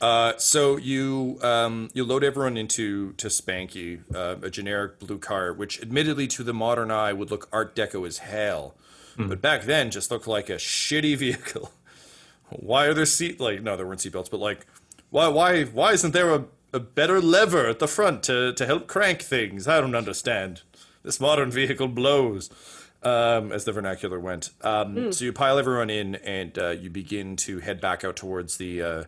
[0.00, 5.52] Uh, so you um, you load everyone into to Spanky, uh, a generic blue car,
[5.52, 8.74] which admittedly to the modern eye would look Art Deco as hell,
[9.18, 11.72] but back then just looked like a shitty vehicle.
[12.48, 14.66] why are there seat like no there weren't seatbelts, but like
[15.10, 18.86] why why why isn't there a, a better lever at the front to to help
[18.86, 19.68] crank things?
[19.68, 20.62] I don't understand.
[21.02, 22.48] This modern vehicle blows.
[23.02, 24.50] Um, as the vernacular went.
[24.60, 28.58] Um, So you pile everyone in and uh, you begin to head back out towards
[28.58, 29.04] the uh,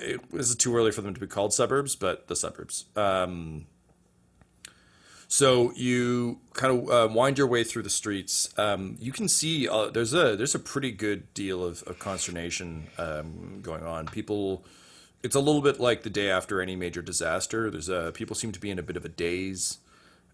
[0.00, 2.86] it was too early for them to be called suburbs, but the suburbs.
[2.96, 3.66] Um,
[5.32, 8.52] so you kind of uh, wind your way through the streets.
[8.58, 12.88] Um, you can see uh, there's a there's a pretty good deal of, of consternation
[12.98, 14.06] um, going on.
[14.06, 14.64] People,
[15.22, 17.70] it's a little bit like the day after any major disaster.
[17.70, 19.78] There's a people seem to be in a bit of a daze.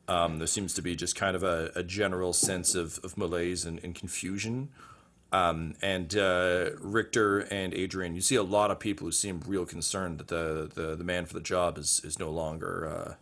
[0.08, 3.66] Um, there seems to be just kind of a, a general sense of, of malaise
[3.66, 4.70] and, and confusion.
[5.36, 9.66] Um, and uh, Richter and Adrian, you see a lot of people who seem real
[9.66, 13.14] concerned that the, the, the man for the job is, is no longer, uh,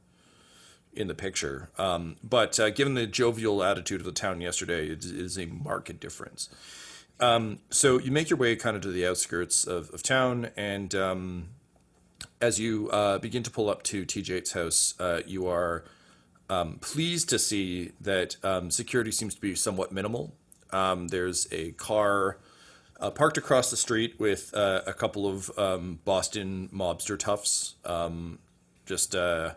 [0.92, 1.70] in the picture.
[1.76, 5.98] Um, but uh, given the jovial attitude of the town yesterday, it is a marked
[5.98, 6.48] difference.
[7.18, 10.94] Um, so you make your way kind of to the outskirts of, of town, and
[10.94, 11.48] um,
[12.40, 15.84] as you uh, begin to pull up to TJ's house, uh, you are
[16.48, 20.32] um, pleased to see that um, security seems to be somewhat minimal.
[20.74, 22.38] Um, there's a car
[23.00, 28.38] uh, parked across the street with uh, a couple of um, Boston mobster toughs, um,
[28.84, 29.54] just uh,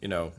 [0.00, 0.32] you know,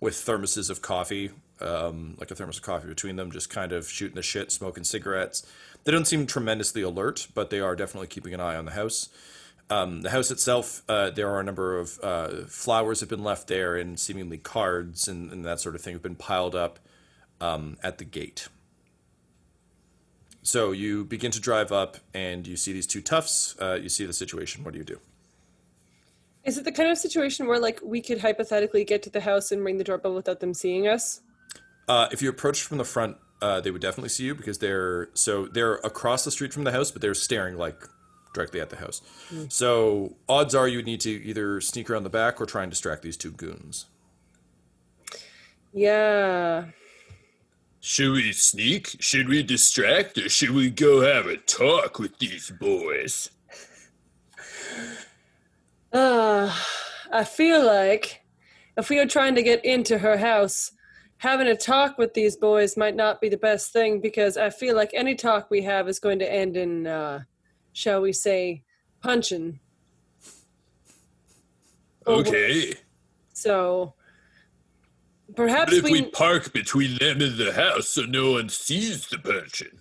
[0.00, 1.30] with thermoses of coffee,
[1.60, 4.82] um, like a thermos of coffee between them, just kind of shooting the shit, smoking
[4.82, 5.46] cigarettes.
[5.84, 9.08] They don't seem tremendously alert, but they are definitely keeping an eye on the house.
[9.70, 13.46] Um, the house itself, uh, there are a number of uh, flowers have been left
[13.46, 16.80] there, and seemingly cards and, and that sort of thing have been piled up
[17.40, 18.48] um, at the gate.
[20.42, 23.56] So you begin to drive up, and you see these two toughs.
[23.60, 24.64] Uh, you see the situation.
[24.64, 24.98] What do you do?
[26.44, 29.52] Is it the kind of situation where like we could hypothetically get to the house
[29.52, 31.20] and ring the doorbell without them seeing us?
[31.86, 35.10] Uh, if you approach from the front, uh, they would definitely see you because they're
[35.14, 37.88] so they're across the street from the house, but they're staring like
[38.34, 39.02] directly at the house.
[39.48, 42.70] So odds are you would need to either sneak around the back or try and
[42.70, 43.86] distract these two goons.
[45.72, 46.66] Yeah.
[47.84, 48.96] Should we sneak?
[49.00, 50.16] Should we distract?
[50.16, 53.28] Or should we go have a talk with these boys?
[55.92, 56.56] Uh,
[57.12, 58.22] I feel like
[58.76, 60.70] if we are trying to get into her house,
[61.16, 64.76] having a talk with these boys might not be the best thing because I feel
[64.76, 67.24] like any talk we have is going to end in, uh,
[67.72, 68.62] shall we say,
[69.00, 69.58] punching.
[72.06, 72.74] Okay.
[73.32, 73.94] So
[75.34, 75.92] perhaps But if we.
[75.92, 79.80] we park between them and the house so no one sees the punching.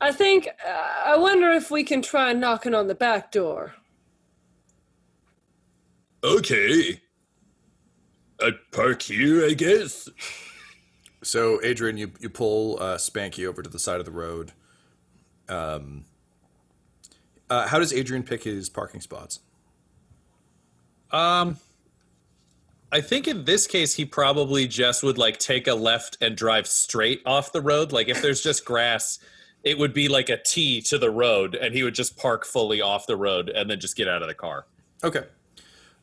[0.00, 0.48] I think.
[0.48, 3.74] Uh, I wonder if we can try knocking on the back door.
[6.24, 7.00] Okay.
[8.42, 10.08] I'd park here, I guess.
[11.22, 14.52] So Adrian, you you pull uh, Spanky over to the side of the road.
[15.48, 16.04] Um,
[17.48, 19.38] uh, how does Adrian pick his parking spots?
[21.12, 21.58] Um,
[22.92, 26.66] I think in this case he probably just would like take a left and drive
[26.66, 27.90] straight off the road.
[27.90, 29.18] Like if there's just grass,
[29.64, 32.82] it would be like a T to the road, and he would just park fully
[32.82, 34.66] off the road and then just get out of the car.
[35.02, 35.24] Okay.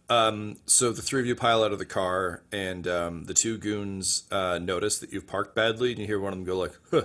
[0.09, 3.59] Um, so the three of you pile out of the car, and um, the two
[3.59, 6.73] goons uh, notice that you've parked badly, and you hear one of them go like,
[6.89, 7.03] huh,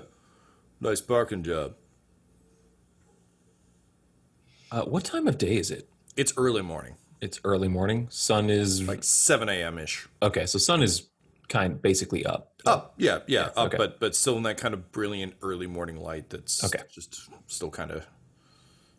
[0.81, 1.75] "Nice parking job."
[4.71, 5.87] Uh, what time of day is it?
[6.17, 6.95] It's early morning,
[7.25, 8.07] It's early morning.
[8.11, 9.79] Sun is like seven a.m.
[9.79, 10.07] ish.
[10.21, 10.45] okay.
[10.45, 11.09] So sun is
[11.49, 12.53] kind of basically up.
[12.67, 13.79] Oh yeah, yeah, up, okay.
[13.79, 16.29] but but still in that kind of brilliant early morning light.
[16.29, 16.85] That's Okay.
[16.93, 18.07] just still kind of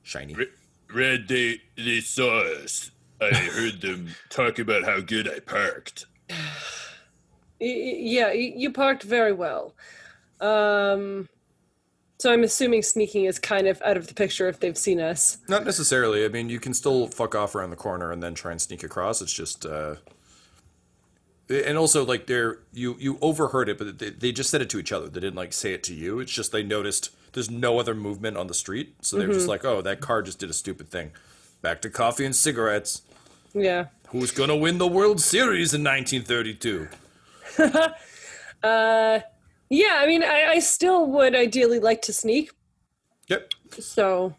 [0.02, 0.34] shiny.
[0.34, 0.50] Re-
[0.92, 2.90] Red, they, they saw us.
[3.22, 6.06] I heard them talk about how good I parked.
[7.62, 9.74] Y- y- yeah, you parked very well.
[10.42, 11.30] Um,
[12.18, 15.38] so I'm assuming sneaking is kind of out of the picture if they've seen us.
[15.48, 16.26] Not necessarily.
[16.26, 18.84] I mean, you can still fuck off around the corner and then try and sneak
[18.84, 19.22] across.
[19.22, 19.96] It's just, uh,
[21.50, 24.80] and also like they're you you overheard it, but they, they just said it to
[24.80, 25.08] each other.
[25.08, 26.20] They didn't like say it to you.
[26.20, 29.64] It's just they noticed there's no other movement on the street, so they're just like,
[29.64, 31.12] oh, that car just did a stupid thing.
[31.62, 33.02] Back to coffee and cigarettes.
[33.54, 33.88] Yeah.
[34.08, 36.88] Who's gonna win the World Series in 1932?
[38.64, 39.20] Uh,
[39.70, 42.52] yeah, I mean, I, I still would ideally like to sneak.
[43.28, 43.52] Yep.
[43.80, 44.36] So,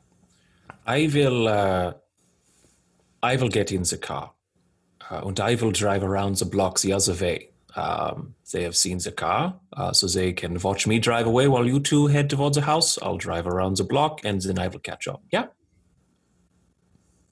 [0.87, 1.49] I will.
[1.49, 1.93] Uh,
[3.23, 4.33] I will get in the car,
[5.11, 7.51] uh, and I will drive around the block the other way.
[7.75, 11.67] Um, they have seen the car, uh, so they can watch me drive away while
[11.67, 12.99] you two head towards the house.
[13.03, 15.23] I'll drive around the block, and then I will catch up.
[15.33, 15.47] Yeah,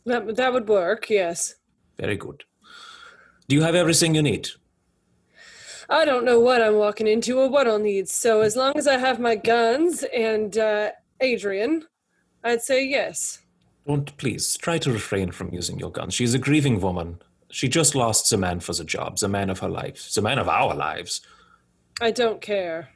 [0.06, 1.54] that, that would work, yes.
[1.98, 2.44] very good.
[3.48, 4.48] Do you have everything you need?
[5.88, 8.08] I don't know what I'm walking into or what I'll need.
[8.08, 11.84] So, as long as I have my guns and uh, Adrian,
[12.42, 13.40] I'd say yes.
[13.86, 16.14] Don't please try to refrain from using your guns.
[16.14, 17.20] She's a grieving woman.
[17.50, 20.38] She just lost the man for the job, the man of her life, the man
[20.38, 21.20] of our lives.
[22.00, 22.88] I don't care.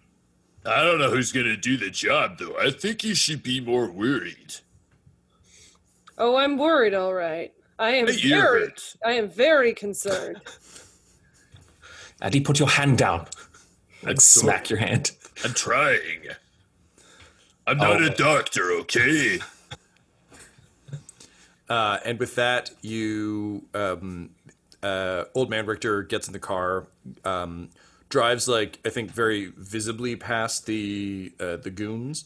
[0.67, 2.57] I don't know who's gonna do the job, though.
[2.59, 4.55] I think you should be more worried.
[6.17, 7.53] Oh, I'm worried, all right.
[7.79, 8.73] I am Hey, very.
[9.05, 10.41] I am very concerned.
[12.21, 13.27] Eddie, put your hand down.
[14.03, 15.13] Like I'm smack your hand.
[15.45, 16.23] I'm trying.
[17.67, 18.07] I'm not Oh.
[18.07, 19.41] a doctor, okay?
[21.69, 24.31] Uh, and with that, you, um,
[24.83, 26.87] uh, old man Richter gets in the car,
[27.27, 27.69] um,
[28.09, 32.25] drives like I think very visibly past the uh, the goons,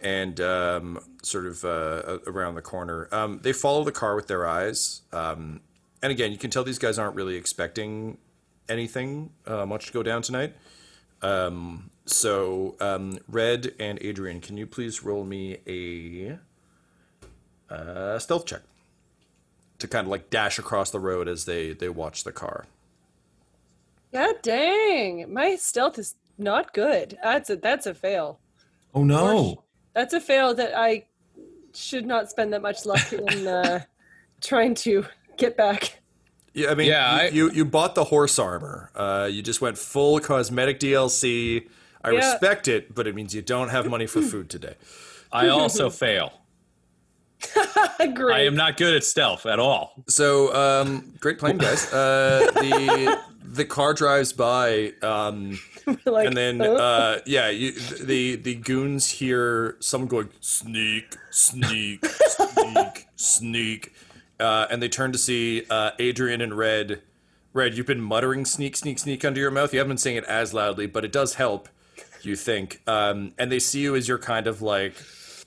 [0.00, 3.08] and um, sort of uh, around the corner.
[3.12, 5.60] Um, they follow the car with their eyes, um,
[6.02, 8.18] and again, you can tell these guys aren't really expecting
[8.68, 10.54] anything uh, much to go down tonight.
[11.22, 16.38] Um, so, um, Red and Adrian, can you please roll me a
[17.72, 18.62] uh, stealth check
[19.78, 22.66] to kind of like dash across the road as they they watch the car?
[24.12, 27.18] God dang, my stealth is not good.
[27.22, 28.38] That's a that's a fail.
[28.94, 29.64] Oh no!
[29.94, 31.06] That's a fail that I
[31.72, 33.80] should not spend that much luck in uh,
[34.40, 35.06] trying to
[35.36, 36.00] get back.
[36.54, 38.90] Yeah, I mean, Yeah, you, I- you you bought the horse armor.
[38.94, 41.66] Uh, you just went full cosmetic DLC.
[42.02, 42.18] I Yeah.
[42.32, 44.74] respect it, but it means you don't have money for food today.
[45.32, 46.32] I also fail.
[48.14, 48.34] Great.
[48.36, 49.94] I am not good at stealth at all.
[50.08, 51.92] So, um, great playing, guys.
[51.92, 55.58] Uh, the the car drives by, um,
[56.06, 56.76] like, and then oh.
[56.76, 63.92] uh, yeah, you, the the goons hear someone going sneak, sneak, sneak, sneak,
[64.40, 67.02] uh, and they turn to see uh, Adrian and Red.
[67.52, 69.72] Red, you've been muttering sneak, sneak, sneak under your mouth.
[69.72, 71.68] You haven't been saying it as loudly, but it does help.
[72.22, 74.94] You think, um, and they see you as you're kind of like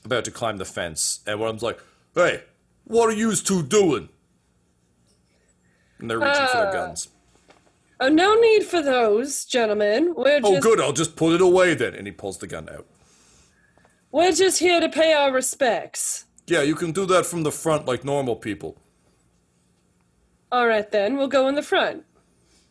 [0.05, 1.79] about to climb the fence, and one of them's like,
[2.13, 2.43] "Hey,
[2.83, 4.09] what are you two doing?"
[5.99, 7.09] And they're reaching for their guns.
[7.99, 10.13] oh, no need for those, gentlemen.
[10.15, 10.79] We're Oh, just good.
[10.79, 11.95] I'll just put it away then.
[11.95, 12.85] And he pulls the gun out.
[14.11, 16.25] we're just here to pay our respects.
[16.47, 18.77] Yeah, you can do that from the front like normal people.
[20.51, 22.05] All right then, we'll go in the front.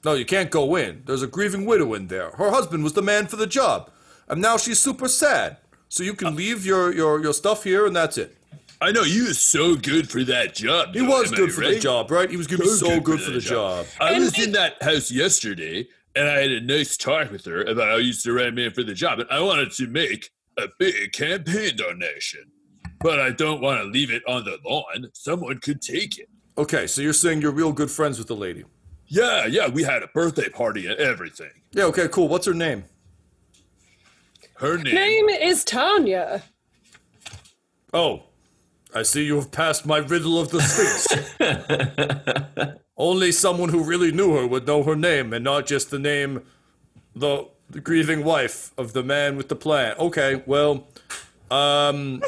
[0.04, 1.02] No, you can't go in.
[1.04, 2.30] There's a grieving widow in there.
[2.32, 3.90] Her husband was the man for the job.
[4.28, 5.58] And now she's super sad.
[5.88, 8.36] So you can uh, leave your, your, your stuff here and that's it.
[8.80, 10.94] I know you was so good for that job.
[10.94, 12.30] He though, was am I good for the job, right?
[12.30, 13.86] He was gonna be so good for the that job.
[14.00, 17.44] I And was we- in that house yesterday, and I had a nice talk with
[17.46, 20.30] her about how he's the right man for the job, and I wanted to make
[20.58, 22.50] a big campaign donation.
[23.06, 25.08] But I don't want to leave it on the lawn.
[25.12, 26.28] Someone could take it.
[26.58, 28.64] Okay, so you're saying you're real good friends with the lady.
[29.06, 31.52] Yeah, yeah, we had a birthday party and everything.
[31.70, 32.26] Yeah, okay, cool.
[32.26, 32.82] What's her name?
[34.54, 36.42] Her name, Name is Tanya.
[37.94, 38.24] Oh,
[38.92, 41.06] I see you have passed my riddle of the Sphinx.
[42.96, 46.42] Only someone who really knew her would know her name and not just the name,
[47.14, 49.94] the, the grieving wife of the man with the plan.
[49.96, 50.88] Okay, well,
[51.52, 52.20] um,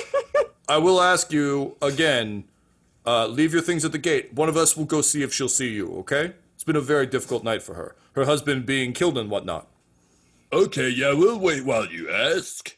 [0.69, 2.45] I will ask you again.
[3.07, 4.35] Uh, leave your things at the gate.
[4.35, 5.95] One of us will go see if she'll see you.
[6.01, 6.35] Okay?
[6.55, 7.97] It's been a very difficult night for her.
[8.14, 9.69] Her husband being killed and whatnot.
[10.53, 12.77] Okay, yeah, we'll wait while you ask.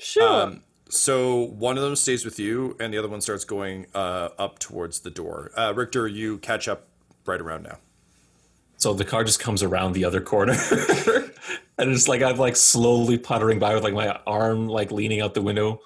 [0.00, 0.42] Sure.
[0.42, 4.30] Um, so one of them stays with you, and the other one starts going uh,
[4.38, 5.50] up towards the door.
[5.56, 6.86] Uh, Richter, you catch up
[7.24, 7.78] right around now.
[8.78, 10.52] So the car just comes around the other corner,
[11.78, 15.34] and it's like I'm like slowly puttering by with like my arm like leaning out
[15.34, 15.80] the window,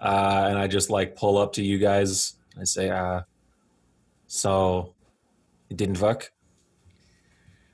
[0.00, 2.34] uh, and I just like pull up to you guys.
[2.60, 3.22] I say, uh,
[4.26, 4.94] "So
[5.70, 6.32] it didn't work."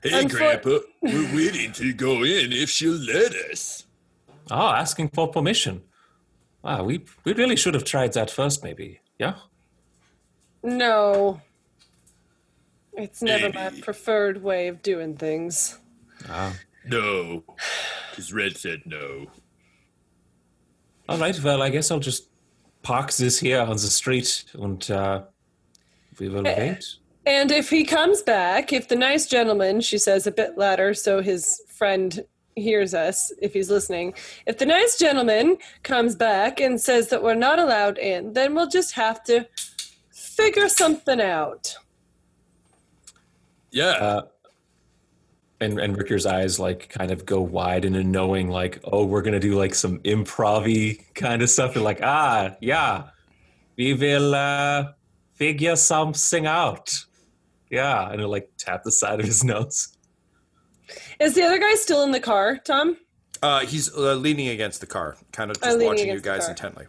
[0.01, 3.85] Hey, Unfor- Grandpa, we're waiting to go in if she'll let us.
[4.51, 5.81] Oh, asking for permission.
[6.63, 8.99] Wow, we we really should have tried that first, maybe.
[9.19, 9.35] Yeah.
[10.63, 11.41] no.
[12.97, 15.79] It's never my preferred way of doing things.
[16.29, 16.55] Ah.
[16.85, 17.43] No,
[18.11, 19.27] because Red said no.
[21.07, 21.39] All right.
[21.41, 22.29] Well, I guess I'll just
[22.81, 25.23] park this here on the street, and uh,
[26.19, 26.85] we will wait.
[27.25, 31.21] And if he comes back, if the nice gentleman, she says a bit louder so
[31.21, 32.23] his friend
[32.55, 34.13] hears us if he's listening,
[34.45, 38.69] if the nice gentleman comes back and says that we're not allowed in, then we'll
[38.69, 39.47] just have to
[40.11, 41.75] figure something out.
[43.71, 44.21] Yeah, Uh,
[45.65, 49.21] and and Richter's eyes like kind of go wide in a knowing like oh we're
[49.21, 50.65] gonna do like some improv
[51.13, 53.09] kind of stuff and like ah yeah
[53.77, 54.91] we will uh
[55.33, 56.93] figure something out
[57.69, 59.97] yeah and he'll like tap the side of his nose
[61.19, 62.97] Is the other guy still in the car, Tom?
[63.41, 66.47] Uh, he's uh, leaning against the car, kind of Oh, just leaning watching you guys
[66.47, 66.85] intently.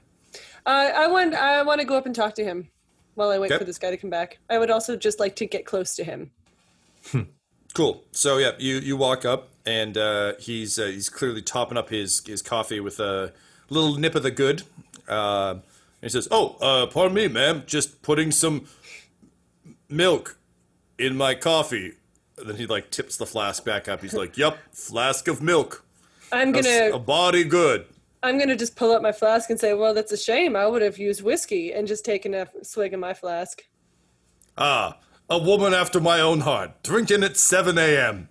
[0.64, 2.68] Uh, I want I want to go up and talk to him
[3.14, 3.58] while I wait Okay.
[3.58, 4.38] for this guy to come back.
[4.50, 6.30] I would also just like to get close to him.
[7.76, 8.02] Cool.
[8.12, 12.22] So yeah, you you walk up, and uh, he's uh, he's clearly topping up his
[12.24, 13.34] his coffee with a
[13.68, 14.62] little nip of the good.
[15.06, 15.62] Uh, and
[16.00, 18.66] he says, "Oh, uh, pardon me, ma'am, just putting some
[19.90, 20.38] milk
[20.98, 21.92] in my coffee."
[22.38, 24.00] And then he like tips the flask back up.
[24.00, 25.84] He's like, "Yep, flask of milk.
[26.32, 27.84] I'm gonna a body good."
[28.22, 30.56] I'm gonna just pull up my flask and say, "Well, that's a shame.
[30.56, 33.64] I would have used whiskey and just taken a swig of my flask."
[34.56, 34.96] Ah,
[35.28, 38.28] a woman after my own heart, drinking at 7 a.m.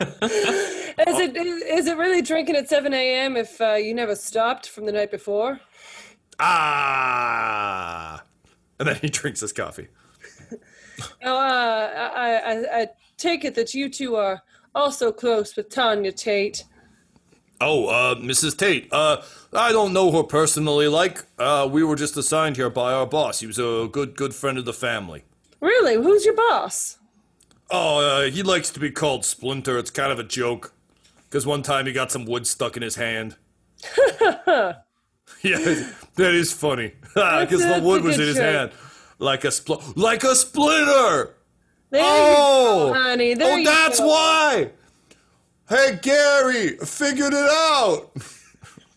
[0.98, 3.36] Is it is it really drinking at 7 a.m.
[3.36, 5.60] if uh, you never stopped from the night before?
[6.40, 8.22] Ah,
[8.78, 9.88] and then he drinks his coffee.
[11.22, 14.42] Now, uh, I, I, I take it that you two are
[14.74, 16.64] also close with Tanya Tate.
[17.60, 18.56] Oh, uh, Mrs.
[18.56, 18.88] Tate.
[18.90, 19.22] Uh,
[19.52, 20.88] I don't know her personally.
[20.88, 23.40] Like, uh, we were just assigned here by our boss.
[23.40, 25.24] He was a good, good friend of the family.
[25.60, 25.94] Really?
[25.94, 26.98] Who's your boss?
[27.70, 29.78] Oh, uh, he likes to be called Splinter.
[29.78, 30.72] It's kind of a joke.
[31.28, 33.36] Because one time he got some wood stuck in his hand.
[33.98, 34.78] yeah,
[35.42, 36.92] that is funny.
[37.14, 38.72] Because the wood was in his hand,
[39.18, 41.34] like a spl- like a splinter.
[41.90, 43.34] There oh, you go, honey.
[43.34, 44.06] There oh, that's go.
[44.06, 44.70] why.
[45.68, 48.10] Hey, Gary, figured it out.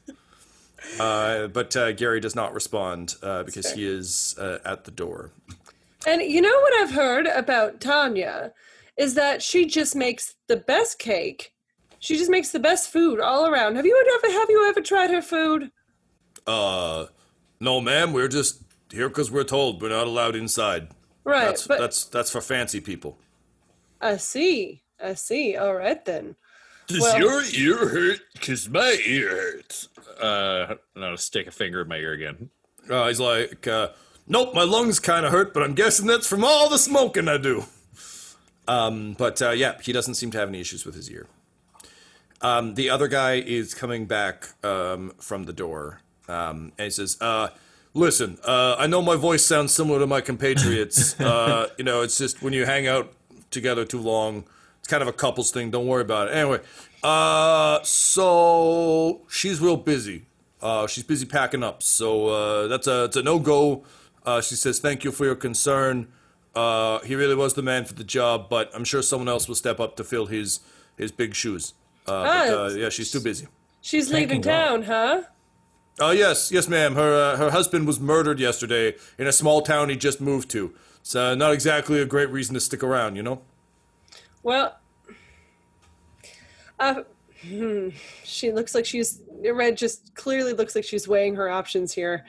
[0.99, 5.31] uh, but uh, Gary does not respond uh, because he is uh, at the door.
[6.07, 8.53] And you know what I've heard about Tanya
[8.97, 11.53] is that she just makes the best cake.
[11.99, 13.75] She just makes the best food all around.
[13.75, 15.71] Have you ever have you ever tried her food?
[16.47, 17.07] Uh,
[17.59, 20.89] no, ma'am, we're just here because we're told we're not allowed inside.
[21.25, 23.17] Right, That's but that's that's for fancy people.
[24.01, 24.83] I see.
[25.03, 25.57] I see.
[25.57, 26.35] All right then.
[26.87, 28.19] Does Well- your ear hurt?
[28.33, 29.89] Because my ear hurts.
[30.19, 32.49] Uh, and I'll stick a finger in my ear again.
[32.89, 33.89] Uh, he's like, uh,
[34.29, 37.37] nope, my lungs kind of hurt, but I'm guessing that's from all the smoking I
[37.37, 37.65] do.
[38.67, 41.27] Um, but uh, yeah, he doesn't seem to have any issues with his ear.
[42.41, 47.17] Um, the other guy is coming back um, from the door, um, and he says,
[47.19, 47.49] uh,
[47.93, 51.19] "Listen, uh, I know my voice sounds similar to my compatriots.
[51.19, 53.11] uh, you know, it's just when you hang out
[53.51, 54.45] together too long,
[54.77, 55.71] it's kind of a couples thing.
[55.71, 56.35] Don't worry about it.
[56.35, 56.61] Anyway,
[57.03, 60.25] uh, so she's real busy.
[60.61, 63.83] Uh, she's busy packing up, so uh, that's a it's a no go.
[64.29, 66.07] Uh, she says, "Thank you for your concern.
[66.53, 69.55] Uh, he really was the man for the job, but I'm sure someone else will
[69.55, 70.59] step up to fill his
[70.95, 71.73] his big shoes.
[72.05, 73.47] Uh, but, uh, Ah, yeah, she's too busy.
[73.81, 75.23] She's leaving town, huh?
[75.99, 76.93] Oh yes, yes, ma'am.
[76.93, 80.75] Her uh, her husband was murdered yesterday in a small town he just moved to.
[81.01, 83.41] It's uh, not exactly a great reason to stick around, you know.
[84.43, 84.77] Well,
[86.79, 87.01] uh,
[87.41, 87.89] hmm,
[88.23, 89.75] she looks like she's Red.
[89.75, 92.25] Just clearly looks like she's weighing her options here.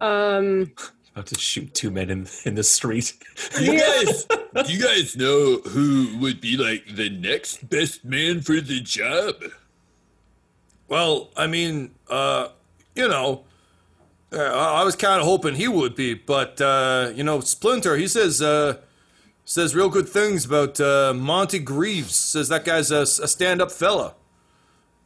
[0.00, 0.72] Um,
[1.16, 3.14] About to shoot two men in, in the street.
[3.56, 4.24] Do you guys,
[4.66, 9.36] do you guys know who would be like the next best man for the job?
[10.88, 12.48] Well, I mean, uh,
[12.94, 13.46] you know,
[14.30, 17.96] uh, I I was kind of hoping he would be, but uh, you know, Splinter,
[17.96, 18.76] he says uh,
[19.46, 22.14] says real good things about uh, Monty Greaves.
[22.14, 24.16] Says that guy's a, a stand-up fella.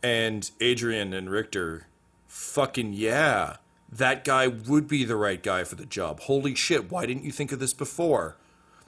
[0.02, 1.86] And Adrian and Richter,
[2.26, 3.58] fucking yeah,
[3.92, 6.20] that guy would be the right guy for the job.
[6.20, 6.90] Holy shit!
[6.90, 8.36] Why didn't you think of this before?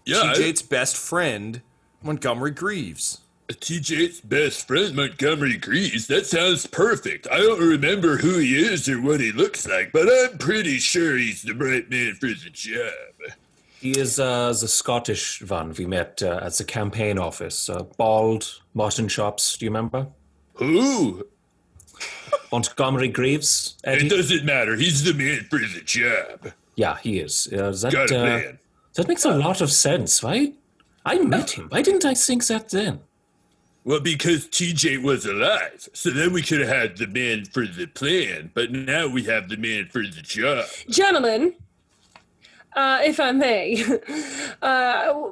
[0.04, 1.62] Yeah, I- TJ's best friend,
[2.02, 3.18] Montgomery Greaves.
[3.48, 6.06] TJ's best friend, Montgomery Greaves.
[6.06, 7.26] That sounds perfect.
[7.30, 11.16] I don't remember who he is or what he looks like, but I'm pretty sure
[11.18, 12.92] he's the right man for the job.
[13.80, 17.68] He is uh, the Scottish one we met uh, at the campaign office.
[17.68, 19.58] Uh, bald, mutton chops.
[19.58, 20.06] Do you remember?
[20.54, 21.26] Who?
[22.50, 23.76] Montgomery Greaves.
[23.84, 24.76] It doesn't matter.
[24.76, 26.52] He's the man for the job.
[26.76, 27.48] Yeah, he is.
[27.52, 28.58] Uh, that, Got a uh, plan.
[28.94, 30.22] that makes a lot of sense.
[30.22, 30.52] Why?
[31.04, 31.68] I met him.
[31.68, 33.00] Why didn't I think that then?
[33.84, 35.88] Well, because TJ was alive.
[35.92, 39.48] So then we could have had the man for the plan, but now we have
[39.48, 40.66] the man for the job.
[40.88, 41.54] gentlemen,
[42.76, 43.82] uh, if I may,
[44.62, 45.30] uh,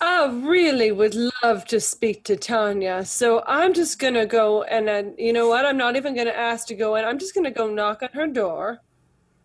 [0.00, 3.04] I really would love to speak to Tanya.
[3.04, 5.66] So I'm just gonna go and then, you know what?
[5.66, 7.04] I'm not even gonna ask to go in.
[7.04, 8.80] I'm just gonna go knock on her door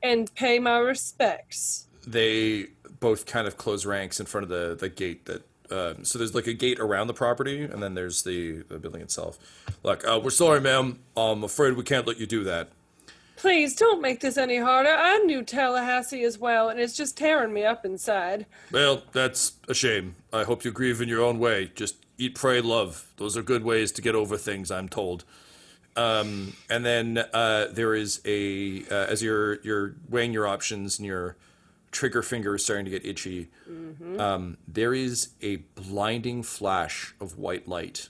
[0.02, 1.88] and pay my respects.
[2.08, 2.68] they
[3.00, 5.42] both kind of close ranks in front of the the gate that
[5.72, 9.02] um, so there's like a gate around the property and then there's the, the building
[9.02, 9.38] itself
[9.84, 12.70] like uh, we're sorry ma'am i'm afraid we can't let you do that
[13.46, 14.90] Please don't make this any harder.
[14.90, 18.48] I knew Tallahassee as well, and it's just tearing me up inside.
[18.72, 22.60] well that's a shame i hope you grieve in your own way just eat pray
[22.60, 25.26] love those are good ways to get over things i'm told
[25.96, 31.06] um, and then uh, there is a uh, as you're you're weighing your options and
[31.06, 31.38] your
[31.92, 33.50] trigger finger is starting to get itchy
[34.18, 38.10] um, there is a blinding flash of white light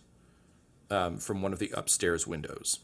[0.90, 2.80] um, from one of the upstairs windows.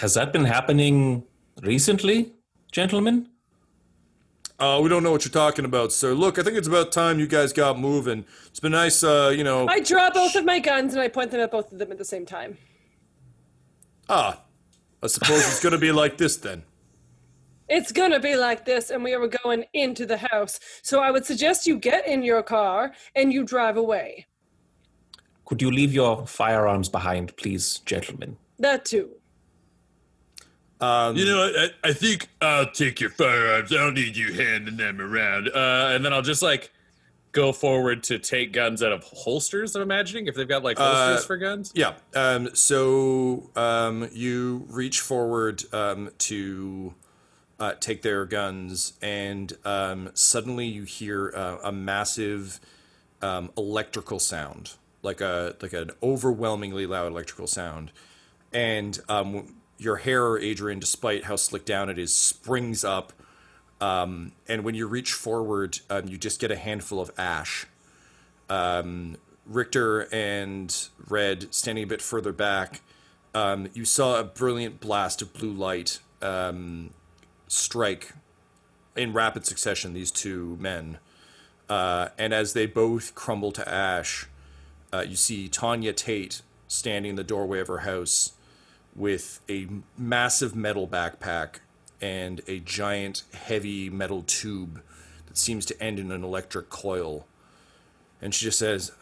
[0.00, 1.24] Has that been happening
[1.60, 2.32] recently,
[2.70, 3.28] gentlemen?
[4.60, 6.14] Uh, we don't know what you're talking about, sir.
[6.14, 8.24] Look, I think it's about time you guys got moving.
[8.46, 9.66] It's been nice, uh, you know.
[9.66, 11.98] I draw both of my guns and I point them at both of them at
[11.98, 12.58] the same time.
[14.08, 14.40] Ah,
[15.02, 16.62] I suppose it's going to be like this then.
[17.68, 20.58] It's gonna be like this, and we are going into the house.
[20.80, 24.24] So I would suggest you get in your car and you drive away.
[25.44, 28.38] Could you leave your firearms behind, please, gentlemen?
[28.58, 29.10] That too.
[30.80, 31.42] Um, You know.
[31.42, 33.72] I, I think I'll take your firearms.
[33.72, 35.48] I don't need you handing them around.
[35.48, 36.70] Uh, and then I'll just like
[37.32, 39.76] go forward to take guns out of holsters.
[39.76, 41.72] I'm imagining if they've got like holsters Uh, for guns.
[41.74, 41.94] Yeah.
[42.14, 46.94] Um, so um, you reach forward um, to
[47.60, 52.60] uh, take their guns, and um, suddenly you hear uh, a massive
[53.20, 57.90] um, electrical sound, like a like an overwhelmingly loud electrical sound,
[58.52, 63.12] and um, your hair, Adrian, despite how slicked down it is, springs up.
[63.80, 67.66] Um, and when you reach forward, um, you just get a handful of ash.
[68.50, 69.16] Um,
[69.46, 72.82] Richter and Red standing a bit further back,
[73.34, 76.90] um, you saw a brilliant blast of blue light um,
[77.46, 78.12] strike
[78.96, 80.98] in rapid succession these two men.
[81.68, 84.26] Uh, and as they both crumble to ash,
[84.92, 88.32] uh, you see Tanya Tate standing in the doorway of her house
[88.98, 91.60] with a massive metal backpack
[92.00, 94.82] and a giant heavy metal tube
[95.26, 97.26] that seems to end in an electric coil.
[98.20, 98.92] And she just says,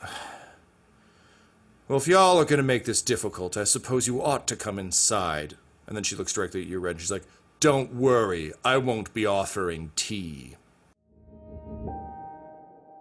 [1.89, 4.79] Well, if y'all are going to make this difficult, I suppose you ought to come
[4.79, 5.57] inside.
[5.87, 6.93] And then she looks directly at you, Red.
[6.93, 7.25] And She's like,
[7.61, 10.57] Don't worry, I won't be offering tea.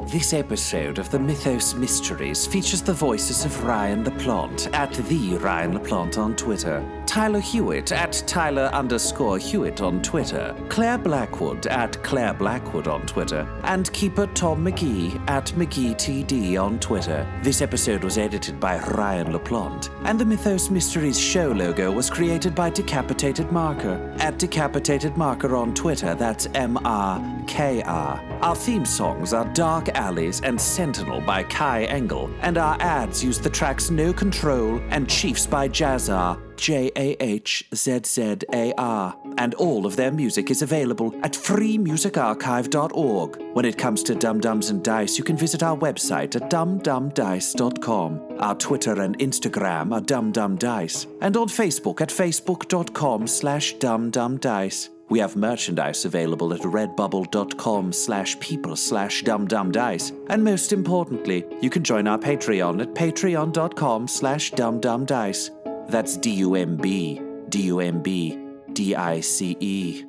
[0.02, 5.80] This episode of the Mythos Mysteries features the voices of Ryan LaPlante at the Ryan
[5.80, 12.34] LaPlante on Twitter, Tyler Hewitt at Tyler underscore Hewitt on Twitter, Clare Blackwood at Clare
[12.34, 17.26] Blackwood on Twitter, and keeper Tom McGee at McGeeTD on Twitter.
[17.42, 22.54] This episode was edited by Ryan LaPlante, and the Mythos Mysteries show logo was created
[22.54, 26.16] by Decapitated Marker at Decapitated Marker on Twitter.
[26.16, 28.35] That's M R K R.
[28.46, 33.40] Our theme songs are Dark Alleys and Sentinel by Kai Engel, and our ads use
[33.40, 39.18] the tracks No Control and Chiefs by Jahzzar, J A H Z Z A R.
[39.40, 43.56] And all of their music is available at freemusicarchive.org.
[43.56, 48.38] When it comes to Dumb Dumbs and Dice, you can visit our website at dumbdumbdice.com.
[48.38, 54.90] Our Twitter and Instagram are dumbdumbdice, and on Facebook at facebook.com slash dumbdumbdice.
[55.10, 60.26] We have merchandise available at redbubble.com slash people slash dumbdumbdice.
[60.30, 65.90] And most importantly, you can join our Patreon at patreon.com slash dumbdumbdice.
[65.90, 68.40] That's D-U-M-B, D-U-M-B,
[68.74, 70.06] D-I-C-E.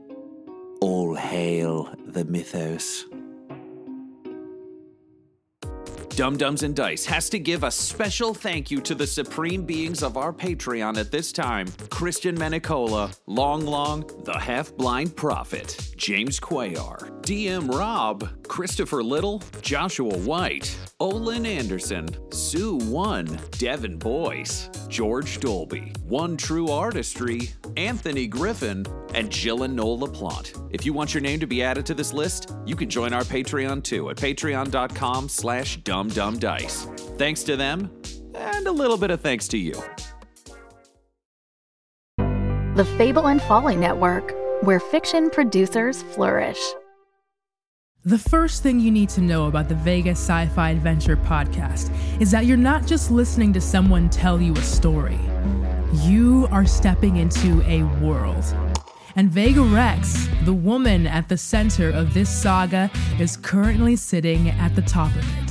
[0.81, 3.07] All hail the mythos.
[6.17, 10.03] Dumb Dumbs and Dice has to give a special thank you to the supreme beings
[10.03, 16.41] of our Patreon at this time Christian Menicola, Long Long, The Half Blind Prophet, James
[16.41, 25.93] Cuellar, DM Rob, Christopher Little, Joshua White, Olin Anderson, Sue One, Devin Boyce, George Dolby,
[26.05, 30.69] One True Artistry, Anthony Griffin, and Jill and Noel LaPlante.
[30.73, 33.23] If you want your name to be added to this list, you can join our
[33.23, 35.77] Patreon too at patreon.com slash
[36.11, 37.19] dumbdumbdice.
[37.19, 37.91] Thanks to them,
[38.35, 39.75] and a little bit of thanks to you.
[42.77, 46.61] The Fable and Folly Network, where fiction producers flourish.
[48.05, 51.91] The first thing you need to know about the Vegas Sci Fi Adventure podcast
[52.21, 55.19] is that you're not just listening to someone tell you a story,
[55.93, 58.45] you are stepping into a world.
[59.17, 64.77] And Vega Rex, the woman at the center of this saga, is currently sitting at
[64.77, 65.46] the top of it.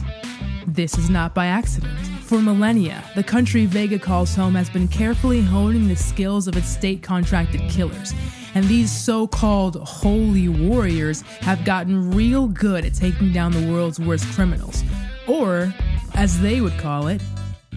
[0.67, 1.95] This is not by accident.
[2.23, 6.67] For millennia, the country Vega calls home has been carefully honing the skills of its
[6.67, 8.13] state contracted killers.
[8.55, 13.99] And these so called holy warriors have gotten real good at taking down the world's
[13.99, 14.83] worst criminals.
[15.27, 15.71] Or,
[16.15, 17.21] as they would call it,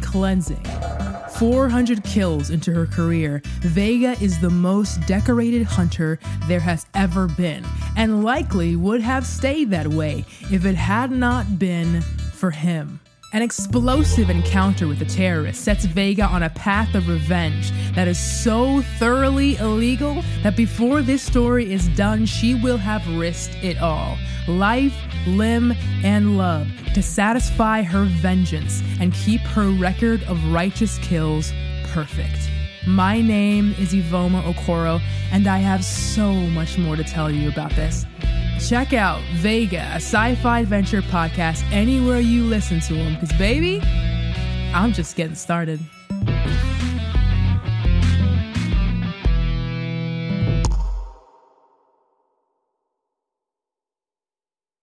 [0.00, 0.64] cleansing.
[1.38, 7.64] 400 kills into her career, Vega is the most decorated hunter there has ever been,
[7.96, 12.02] and likely would have stayed that way if it had not been
[12.38, 13.00] for him.
[13.34, 18.18] An explosive encounter with the terrorist sets Vega on a path of revenge that is
[18.18, 24.16] so thoroughly illegal that before this story is done, she will have risked it all
[24.46, 31.52] life, limb, and love to satisfy her vengeance and keep her record of righteous kills
[31.88, 32.48] perfect.
[32.86, 37.72] My name is Ivoma Okoro, and I have so much more to tell you about
[37.72, 38.06] this.
[38.66, 43.80] Check out Vega, a sci fi adventure podcast, anywhere you listen to them, because baby,
[44.74, 45.80] I'm just getting started.